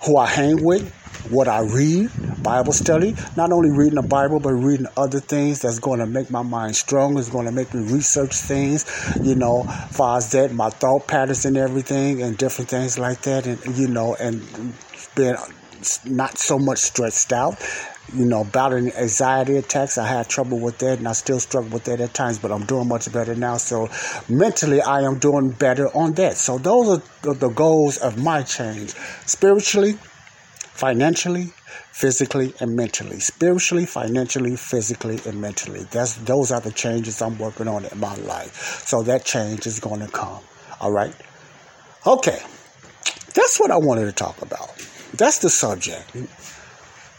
who 0.06 0.17
I 0.17 0.28
hang 0.28 0.63
with, 0.63 0.93
what 1.30 1.48
I 1.48 1.62
read, 1.62 2.10
Bible 2.41 2.74
study, 2.74 3.15
not 3.36 3.52
only 3.52 3.72
reading 3.72 3.96
the 3.96 4.08
Bible, 4.08 4.39
but 4.39 4.54
reading 4.54 4.88
other 4.96 5.20
things 5.20 5.62
that's 5.62 5.80
going 5.80 6.00
to 6.00 6.06
make 6.06 6.30
my 6.30 6.43
mind 6.43 6.76
strong, 6.76 7.17
it's 7.17 7.30
going 7.30 7.46
to 7.46 7.52
make 7.52 7.74
me 7.74 7.82
research 7.91 8.34
things, 8.36 8.86
you 9.22 9.36
know, 9.36 9.63
far 9.91 10.17
as 10.17 10.32
that, 10.32 10.54
my 10.54 10.70
thought 10.70 11.08
patterns 11.08 11.46
and 11.46 11.58
everything, 11.58 12.22
and 12.22 12.38
different 12.38 12.70
things 12.70 12.98
like 12.98 13.22
that, 13.24 13.48
and, 13.48 13.78
you 13.78 13.88
know, 13.88 14.15
and 14.15 14.41
being 15.15 15.36
not 16.06 16.38
so 16.38 16.58
much 16.58 16.80
stressed 16.80 17.34
out. 17.34 17.56
You 18.13 18.26
know, 18.26 18.46
battling 18.46 18.93
anxiety 18.93 19.58
attacks. 19.58 19.98
I 19.98 20.08
had 20.08 20.30
trouble 20.30 20.60
with 20.60 20.78
that 20.78 21.00
and 21.00 21.08
I 21.08 21.12
still 21.12 21.39
struggle 21.39 21.72
with 21.72 21.84
that 21.86 22.00
at 22.00 22.13
times, 22.13 22.39
but 22.39 22.52
I'm 22.52 22.65
doing 22.65 22.88
much 22.88 23.12
better 23.12 23.36
now. 23.36 23.58
So 23.58 23.89
mentally, 24.30 24.82
I 24.82 25.02
am 25.02 25.20
doing 25.20 25.52
better 25.52 25.88
on 25.96 26.13
that. 26.13 26.38
So 26.38 26.58
those 26.58 27.02
are 27.26 27.34
the 27.34 27.50
goals 27.50 27.98
of 27.98 28.17
my 28.22 28.43
change. 28.43 28.93
Spiritually, 29.26 29.98
financially, 30.78 31.52
physically, 31.91 32.54
and 32.60 32.76
mentally. 32.76 33.20
Spiritually, 33.20 33.86
financially, 33.86 34.56
physically, 34.56 35.20
and 35.26 35.41
mentally. 35.41 35.84
That's 35.91 36.15
those 36.15 36.52
are 36.52 36.62
the 36.62 36.72
changes 36.72 37.22
I'm 37.22 37.38
working 37.38 37.67
on 37.67 37.86
in 37.86 38.00
my 38.00 38.15
life. 38.17 38.84
So 38.86 39.04
that 39.04 39.26
change 39.26 39.65
is 39.67 39.80
going 39.80 40.00
to 40.02 40.08
come. 40.08 40.39
All 40.80 40.91
right. 40.91 41.13
Okay. 42.06 42.39
That's 43.34 43.60
what 43.60 43.72
I 43.72 43.78
wanted 43.78 44.06
to 44.06 44.12
talk 44.12 44.41
about. 44.41 44.70
That's 45.13 45.39
the 45.39 45.50
subject. 45.50 46.15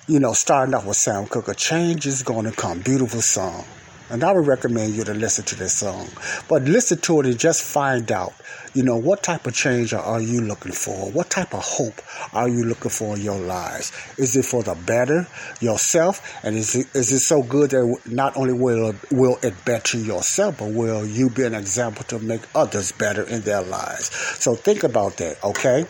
You 0.09 0.21
know, 0.21 0.33
starting 0.33 0.75
off 0.75 0.87
with 0.87 0.97
Sam 0.97 1.27
Cooke, 1.27 1.49
a 1.49 1.55
change 1.55 2.07
is 2.07 2.23
going 2.23 2.47
to 2.47 2.51
come. 2.51 2.81
Beautiful 2.81 3.21
song. 3.21 3.67
And 4.09 4.25
I 4.25 4.33
would 4.33 4.47
recommend 4.47 4.95
you 4.95 5.05
to 5.05 5.13
listen 5.13 5.45
to 5.45 5.55
this 5.55 5.77
song. 5.77 6.09
But 6.49 6.63
listen 6.63 6.97
to 7.01 7.21
it 7.21 7.27
and 7.27 7.39
just 7.39 7.63
find 7.63 8.11
out, 8.11 8.33
you 8.73 8.83
know, 8.83 8.97
what 8.97 9.23
type 9.23 9.47
of 9.47 9.53
change 9.53 9.93
are 9.93 10.23
you 10.23 10.41
looking 10.41 10.73
for? 10.73 11.11
What 11.11 11.29
type 11.29 11.53
of 11.53 11.63
hope 11.63 12.01
are 12.33 12.49
you 12.49 12.65
looking 12.65 12.91
for 12.91 13.17
in 13.17 13.21
your 13.21 13.39
lives? 13.39 13.93
Is 14.17 14.35
it 14.35 14.47
for 14.47 14.63
the 14.63 14.75
better 14.75 15.27
yourself? 15.61 16.23
And 16.43 16.57
is 16.57 16.75
it, 16.75 16.87
is 16.95 17.13
it 17.13 17.19
so 17.19 17.43
good 17.43 17.73
that 17.73 18.01
not 18.07 18.35
only 18.35 18.55
will, 18.55 18.95
will 19.11 19.39
it 19.43 19.63
better 19.67 19.99
yourself, 19.99 20.61
but 20.61 20.73
will 20.73 21.05
you 21.05 21.29
be 21.29 21.43
an 21.43 21.55
example 21.55 22.05
to 22.05 22.19
make 22.19 22.41
others 22.55 22.93
better 22.93 23.25
in 23.25 23.43
their 23.43 23.61
lives? 23.61 24.11
So 24.43 24.55
think 24.55 24.85
about 24.85 25.19
that, 25.19 25.45
okay? 25.45 25.85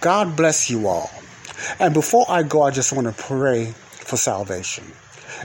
God 0.00 0.34
bless 0.34 0.68
you 0.68 0.88
all. 0.88 1.08
And 1.78 1.94
before 1.94 2.26
I 2.28 2.42
go, 2.42 2.62
I 2.62 2.70
just 2.70 2.92
want 2.92 3.06
to 3.06 3.22
pray 3.22 3.72
for 3.90 4.16
salvation. 4.16 4.84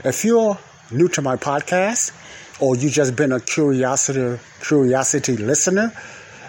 If 0.04 0.24
you're 0.24 0.58
new 0.90 1.08
to 1.08 1.22
my 1.22 1.36
podcast, 1.36 2.12
or 2.60 2.76
you've 2.76 2.92
just 2.92 3.14
been 3.16 3.32
a 3.32 3.40
curiosity 3.40 4.42
curiosity 4.60 5.36
listener, 5.36 5.92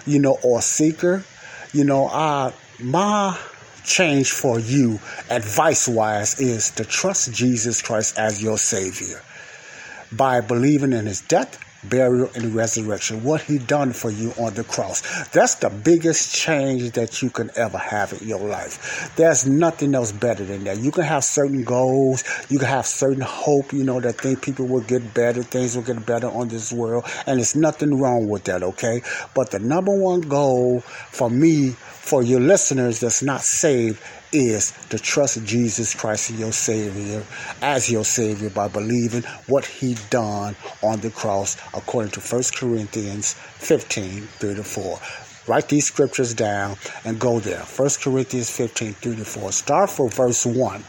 you 0.06 0.18
know, 0.18 0.38
or 0.42 0.60
seeker, 0.60 1.24
you 1.72 1.84
know, 1.84 2.08
uh, 2.08 2.50
my 2.80 3.38
change 3.84 4.32
for 4.32 4.58
you, 4.58 4.98
advice 5.30 5.88
wise, 5.88 6.40
is 6.40 6.70
to 6.72 6.84
trust 6.84 7.32
Jesus 7.32 7.82
Christ 7.82 8.18
as 8.18 8.42
your 8.42 8.58
Savior 8.58 9.22
by 10.12 10.40
believing 10.40 10.92
in 10.92 11.06
His 11.06 11.20
death, 11.20 11.58
burial, 11.88 12.30
and 12.34 12.54
resurrection. 12.54 13.22
What 13.24 13.40
He 13.42 13.58
done 13.58 13.92
for 13.92 14.10
you 14.10 14.32
on 14.38 14.54
the 14.54 14.64
cross. 14.64 15.28
That's 15.28 15.56
the 15.56 15.70
biggest 15.70 16.34
change 16.34 16.92
that 16.92 17.22
you 17.22 17.30
can 17.30 17.50
ever 17.56 17.78
have 17.78 18.12
in 18.12 18.28
your 18.28 18.40
life. 18.40 19.12
There's 19.16 19.46
nothing 19.46 19.94
else 19.94 20.12
better 20.12 20.44
than 20.44 20.64
that. 20.64 20.78
You 20.78 20.90
can 20.90 21.04
have 21.04 21.24
certain 21.24 21.64
goals, 21.64 22.24
you 22.48 22.58
can 22.58 22.68
have 22.68 22.86
certain 22.86 23.22
hope, 23.22 23.72
you 23.72 23.84
know, 23.84 24.00
that 24.00 24.20
think 24.20 24.42
people 24.42 24.66
will 24.66 24.80
get 24.80 25.14
better, 25.14 25.42
things 25.42 25.76
will 25.76 25.82
get 25.82 26.04
better 26.04 26.28
on 26.28 26.48
this 26.48 26.72
world, 26.72 27.04
and 27.26 27.38
there's 27.38 27.56
nothing 27.56 27.98
wrong 27.98 28.28
with 28.28 28.44
that, 28.44 28.62
okay? 28.62 29.02
But 29.34 29.50
the 29.50 29.58
number 29.58 29.96
one 29.96 30.22
goal 30.22 30.80
for 30.80 31.30
me, 31.30 31.70
for 31.70 32.22
your 32.22 32.40
listeners 32.40 33.00
that's 33.00 33.22
not 33.22 33.42
saved, 33.42 34.02
is 34.32 34.72
to 34.88 34.98
trust 34.98 35.44
Jesus 35.44 35.94
Christ 35.94 36.30
as 36.30 36.40
your 36.40 36.52
Savior, 36.52 37.24
as 37.62 37.90
your 37.90 38.04
Savior 38.04 38.50
by 38.50 38.68
believing 38.68 39.22
what 39.46 39.64
He 39.64 39.96
done 40.10 40.56
on 40.82 41.00
the 41.00 41.10
cross, 41.10 41.56
according 41.74 42.12
to 42.12 42.20
1 42.20 42.42
Corinthians 42.56 43.34
15, 43.34 44.22
3 44.22 44.54
to 44.54 44.64
4. 44.64 44.98
Write 45.46 45.68
these 45.68 45.86
scriptures 45.86 46.34
down 46.34 46.76
and 47.04 47.18
go 47.18 47.40
there. 47.40 47.62
1 47.62 47.88
Corinthians 48.02 48.50
15, 48.50 48.92
3 48.94 49.16
to 49.16 49.24
4. 49.24 49.52
Start 49.52 49.90
for 49.90 50.08
verse 50.08 50.46
1. 50.46 50.84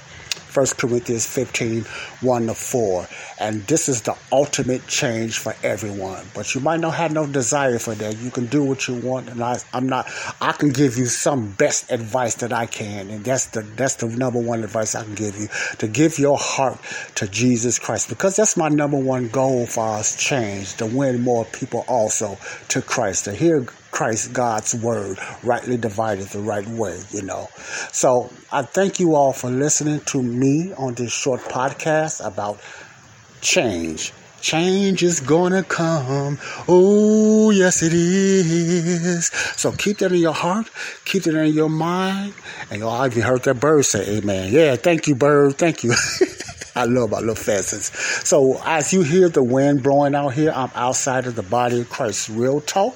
1 0.54 0.66
Corinthians 0.78 1.26
15, 1.26 1.84
1 2.22 2.48
to 2.48 2.54
4. 2.54 3.08
And 3.40 3.62
this 3.68 3.88
is 3.88 4.02
the 4.02 4.16
ultimate 4.32 4.86
change 4.88 5.38
for 5.38 5.56
everyone. 5.64 6.26
But 6.34 6.54
you 6.54 6.62
might 6.62 6.80
not 6.80 6.96
have 6.96 7.14
no 7.14 7.26
desire 7.26 7.80
for 7.80 7.96
that. 7.96 8.18
You 8.18 8.32
can 8.32 8.48
do 8.48 8.64
what 8.64 8.88
you 8.88 8.96
want. 8.96 9.30
And 9.30 9.42
I, 9.42 9.60
I'm 9.74 9.88
not, 9.88 10.10
I 10.42 10.52
can 10.52 10.70
give 10.70 10.98
you 10.98 11.06
some 11.06 11.52
best 11.52 11.92
advice 11.92 12.36
that 12.36 12.52
I 12.52 12.66
can. 12.66 13.10
And 13.10 13.24
that's 13.24 13.48
the, 13.48 13.62
that's 13.62 13.96
the 13.96 14.08
number 14.08 14.40
one 14.40 14.64
advice 14.64 14.94
I 14.94 15.04
can 15.04 15.16
give 15.16 15.38
you. 15.38 15.48
To 15.78 15.88
give 15.88 16.20
your 16.20 16.38
heart 16.38 16.80
to 17.16 17.28
Jesus 17.28 17.80
Christ. 17.80 18.10
Because 18.10 18.36
that's 18.36 18.58
my 18.58 18.70
number 18.70 18.98
one 18.98 19.30
goal 19.30 19.66
for 19.66 19.88
us 19.98 20.16
change. 20.16 20.76
To 20.78 20.86
win 20.86 21.22
more 21.22 21.46
people 21.46 21.86
also 21.88 22.38
to 22.70 22.82
Christ. 22.82 23.26
To 23.26 23.34
hear 23.34 23.66
Christ, 23.92 24.34
God's 24.34 24.74
word, 24.74 25.20
rightly 25.44 25.78
divided 25.78 26.28
the 26.30 26.40
right 26.40 26.68
way, 26.68 27.00
you 27.12 27.22
know. 27.22 27.50
So 27.92 28.32
I 28.52 28.64
thank 28.64 29.00
you 29.00 29.16
all 29.16 29.34
for 29.34 29.50
listening 29.50 30.00
to 30.08 30.22
me 30.22 30.74
on 30.74 30.96
this 30.96 31.12
short 31.12 31.42
podcast 31.42 32.26
about 32.26 32.60
change. 33.42 34.14
Change 34.42 35.04
is 35.04 35.20
gonna 35.20 35.62
come. 35.62 36.40
Oh, 36.68 37.52
yes, 37.52 37.84
it 37.84 37.94
is. 37.94 39.28
So 39.28 39.72
keep 39.72 40.00
that 40.00 40.12
in 40.12 40.18
your 40.18 40.34
heart, 40.34 40.68
keep 41.06 41.24
that 41.24 41.36
in 41.36 41.54
your 41.54 41.70
mind. 41.70 42.34
And 42.72 42.80
y'all, 42.80 42.90
I 42.90 43.06
even 43.06 43.22
heard 43.22 43.44
that 43.44 43.60
bird 43.60 43.86
say, 43.86 44.18
Amen. 44.18 44.52
Yeah, 44.52 44.76
thank 44.78 45.08
you, 45.08 45.14
bird. 45.14 45.60
Thank 45.60 45.84
you. 45.84 45.94
I 46.76 46.86
love 46.86 47.12
my 47.12 47.20
little 47.20 47.36
pheasants. 47.36 47.92
So 48.28 48.60
as 48.64 48.94
you 48.94 49.04
hear 49.04 49.30
the 49.30 49.44
wind 49.44 49.84
blowing 49.84 50.16
out 50.16 50.30
here, 50.30 50.52
I'm 50.56 50.72
outside 50.74 51.28
of 51.28 51.36
the 51.36 51.44
body 51.44 51.82
of 51.82 51.90
Christ. 51.90 52.30
Real 52.30 52.62
talk. 52.62 52.96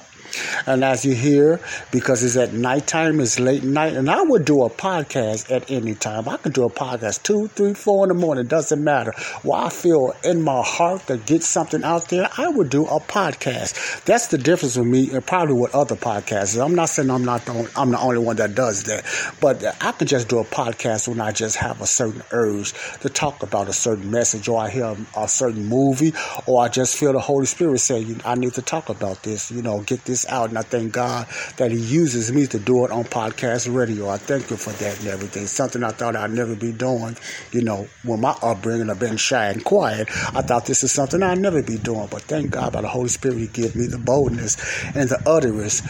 And 0.66 0.84
as 0.84 1.04
you 1.04 1.14
hear, 1.14 1.60
because 1.90 2.22
it's 2.22 2.36
at 2.36 2.52
nighttime, 2.52 3.20
it's 3.20 3.38
late 3.38 3.62
night, 3.64 3.94
and 3.94 4.10
I 4.10 4.22
would 4.22 4.44
do 4.44 4.62
a 4.62 4.70
podcast 4.70 5.50
at 5.50 5.70
any 5.70 5.94
time. 5.94 6.28
I 6.28 6.36
could 6.36 6.52
do 6.52 6.64
a 6.64 6.70
podcast 6.70 7.22
two, 7.22 7.48
three, 7.48 7.74
four 7.74 8.04
in 8.04 8.08
the 8.08 8.14
morning, 8.14 8.46
doesn't 8.46 8.82
matter. 8.82 9.12
While 9.42 9.66
I 9.66 9.70
feel 9.70 10.14
in 10.24 10.42
my 10.42 10.62
heart 10.62 11.06
to 11.06 11.16
get 11.18 11.42
something 11.42 11.84
out 11.84 12.08
there, 12.08 12.28
I 12.36 12.48
would 12.48 12.70
do 12.70 12.84
a 12.86 13.00
podcast. 13.00 14.04
That's 14.04 14.28
the 14.28 14.38
difference 14.38 14.76
with 14.76 14.86
me 14.86 15.10
and 15.12 15.24
probably 15.26 15.54
with 15.54 15.74
other 15.74 15.96
podcasts. 15.96 16.62
I'm 16.62 16.74
not 16.74 16.88
saying 16.88 17.10
I'm 17.10 17.24
not 17.24 17.44
the 17.44 17.52
only, 17.52 17.70
I'm 17.76 17.90
the 17.90 17.98
only 17.98 18.18
one 18.18 18.36
that 18.36 18.54
does 18.54 18.84
that, 18.84 19.04
but 19.40 19.64
I 19.82 19.92
could 19.92 20.08
just 20.08 20.28
do 20.28 20.38
a 20.38 20.44
podcast 20.44 21.08
when 21.08 21.20
I 21.20 21.32
just 21.32 21.56
have 21.56 21.80
a 21.80 21.86
certain 21.86 22.22
urge 22.30 22.72
to 23.00 23.08
talk 23.08 23.42
about 23.42 23.68
a 23.68 23.72
certain 23.72 24.10
message, 24.10 24.48
or 24.48 24.60
I 24.60 24.70
hear 24.70 24.84
a, 24.84 24.96
a 25.16 25.28
certain 25.28 25.66
movie, 25.66 26.12
or 26.46 26.62
I 26.62 26.68
just 26.68 26.96
feel 26.96 27.12
the 27.12 27.20
Holy 27.20 27.46
Spirit 27.46 27.78
say, 27.78 28.06
I 28.24 28.34
need 28.34 28.54
to 28.54 28.62
talk 28.62 28.88
about 28.88 29.22
this, 29.22 29.50
you 29.50 29.62
know, 29.62 29.80
get 29.80 30.04
this 30.04 30.25
out. 30.28 30.48
And 30.48 30.58
I 30.58 30.62
thank 30.62 30.92
God 30.92 31.26
that 31.56 31.70
He 31.70 31.78
uses 31.78 32.32
me 32.32 32.46
to 32.48 32.58
do 32.58 32.84
it 32.84 32.90
on 32.90 33.04
podcast 33.04 33.72
radio. 33.74 34.08
I 34.08 34.18
thank 34.18 34.50
you 34.50 34.56
for 34.56 34.70
that 34.70 34.98
and 35.00 35.08
everything. 35.08 35.46
Something 35.46 35.82
I 35.82 35.90
thought 35.90 36.16
I'd 36.16 36.30
never 36.30 36.54
be 36.54 36.72
doing, 36.72 37.16
you 37.52 37.62
know, 37.62 37.88
when 38.04 38.20
my 38.20 38.36
upbringing, 38.42 38.90
I've 38.90 39.00
been 39.00 39.16
shy 39.16 39.48
and 39.48 39.64
quiet. 39.64 40.08
I 40.34 40.42
thought 40.42 40.66
this 40.66 40.82
is 40.82 40.92
something 40.92 41.22
I'd 41.22 41.38
never 41.38 41.62
be 41.62 41.78
doing. 41.78 42.08
But 42.10 42.22
thank 42.22 42.50
God 42.50 42.72
by 42.72 42.82
the 42.82 42.88
Holy 42.88 43.08
Spirit, 43.08 43.38
He 43.38 43.46
gave 43.46 43.76
me 43.76 43.86
the 43.86 43.98
boldness 43.98 44.56
and 44.94 45.08
the 45.08 45.22
utterance 45.26 45.82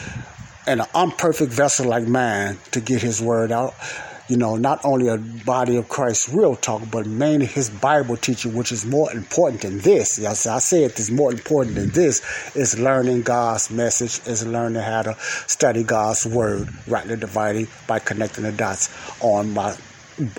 and 0.66 0.80
an 0.80 0.86
imperfect 0.94 1.52
vessel 1.52 1.86
like 1.88 2.06
mine 2.06 2.58
to 2.72 2.80
get 2.80 3.02
His 3.02 3.22
word 3.22 3.52
out 3.52 3.74
you 4.28 4.36
know, 4.36 4.56
not 4.56 4.84
only 4.84 5.08
a 5.08 5.18
body 5.18 5.76
of 5.76 5.88
Christ 5.88 6.28
real 6.32 6.56
talk, 6.56 6.82
but 6.90 7.06
mainly 7.06 7.46
his 7.46 7.70
Bible 7.70 8.16
teaching, 8.16 8.54
which 8.54 8.72
is 8.72 8.84
more 8.84 9.12
important 9.12 9.62
than 9.62 9.78
this. 9.78 10.18
Yes, 10.18 10.46
I 10.46 10.58
say 10.58 10.84
it 10.84 10.98
is 10.98 11.10
more 11.10 11.30
important 11.30 11.76
than 11.76 11.90
this 11.90 12.22
is 12.56 12.78
learning 12.78 13.22
God's 13.22 13.70
message, 13.70 14.26
is 14.26 14.46
learning 14.46 14.82
how 14.82 15.02
to 15.02 15.16
study 15.46 15.84
God's 15.84 16.26
word, 16.26 16.68
rightly 16.86 17.16
dividing 17.16 17.68
by 17.86 17.98
connecting 17.98 18.44
the 18.44 18.52
dots 18.52 18.90
on 19.20 19.54
my 19.54 19.76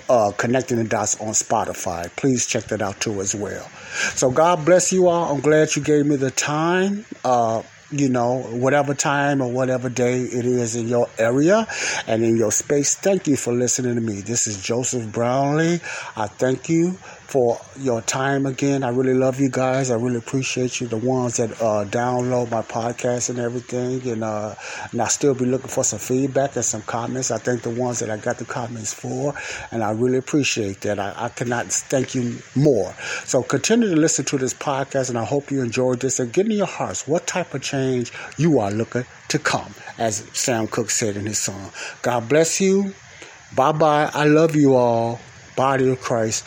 uh, 0.08 0.32
connecting 0.36 0.76
the 0.78 0.84
dots 0.84 1.20
on 1.20 1.28
Spotify. 1.28 2.10
Please 2.16 2.46
check 2.46 2.64
that 2.64 2.82
out 2.82 3.00
too 3.00 3.20
as 3.20 3.34
well. 3.34 3.68
So 4.14 4.30
God 4.30 4.64
bless 4.64 4.92
you 4.92 5.08
all. 5.08 5.32
I'm 5.32 5.40
glad 5.40 5.76
you 5.76 5.82
gave 5.82 6.04
me 6.04 6.16
the 6.16 6.32
time. 6.32 7.04
Uh, 7.24 7.62
you 7.90 8.08
know, 8.08 8.42
whatever 8.50 8.94
time 8.94 9.40
or 9.40 9.50
whatever 9.50 9.88
day 9.88 10.20
it 10.20 10.44
is 10.44 10.76
in 10.76 10.88
your 10.88 11.08
area 11.18 11.66
and 12.06 12.22
in 12.22 12.36
your 12.36 12.52
space. 12.52 12.94
Thank 12.94 13.26
you 13.26 13.36
for 13.36 13.52
listening 13.52 13.94
to 13.94 14.00
me. 14.00 14.20
This 14.20 14.46
is 14.46 14.62
Joseph 14.62 15.10
Brownlee. 15.10 15.80
I 16.16 16.26
thank 16.26 16.68
you 16.68 16.98
for 17.28 17.60
your 17.78 18.00
time 18.00 18.46
again. 18.46 18.82
I 18.82 18.88
really 18.88 19.12
love 19.12 19.38
you 19.38 19.50
guys. 19.50 19.90
I 19.90 19.96
really 19.96 20.16
appreciate 20.16 20.80
you, 20.80 20.86
the 20.86 20.96
ones 20.96 21.36
that 21.36 21.52
uh, 21.60 21.84
download 21.84 22.50
my 22.50 22.62
podcast 22.62 23.28
and 23.28 23.38
everything. 23.38 24.00
And, 24.08 24.24
uh, 24.24 24.54
and 24.90 25.02
I 25.02 25.08
still 25.08 25.34
be 25.34 25.44
looking 25.44 25.68
for 25.68 25.84
some 25.84 25.98
feedback 25.98 26.56
and 26.56 26.64
some 26.64 26.80
comments. 26.80 27.30
I 27.30 27.36
thank 27.36 27.62
the 27.62 27.70
ones 27.70 27.98
that 27.98 28.08
I 28.08 28.16
got 28.16 28.38
the 28.38 28.46
comments 28.46 28.94
for, 28.94 29.34
and 29.70 29.84
I 29.84 29.90
really 29.90 30.16
appreciate 30.16 30.80
that. 30.80 30.98
I, 30.98 31.12
I 31.16 31.28
cannot 31.28 31.66
thank 31.66 32.14
you 32.14 32.38
more. 32.54 32.94
So 33.26 33.42
continue 33.42 33.90
to 33.90 33.96
listen 33.96 34.24
to 34.24 34.38
this 34.38 34.54
podcast, 34.54 35.10
and 35.10 35.18
I 35.18 35.24
hope 35.26 35.50
you 35.50 35.62
enjoyed 35.62 36.00
this. 36.00 36.18
And 36.20 36.32
get 36.32 36.46
in 36.46 36.52
your 36.52 36.66
hearts 36.66 37.06
what 37.06 37.26
type 37.26 37.52
of 37.52 37.60
change 37.60 38.10
you 38.38 38.58
are 38.58 38.70
looking 38.70 39.04
to 39.28 39.38
come, 39.38 39.74
as 39.98 40.24
Sam 40.32 40.66
Cooke 40.66 40.90
said 40.90 41.14
in 41.18 41.26
his 41.26 41.38
song. 41.38 41.72
God 42.00 42.26
bless 42.26 42.58
you. 42.58 42.94
Bye 43.54 43.72
bye. 43.72 44.10
I 44.14 44.24
love 44.24 44.56
you 44.56 44.76
all. 44.76 45.20
Body 45.56 45.90
of 45.90 46.00
Christ. 46.00 46.46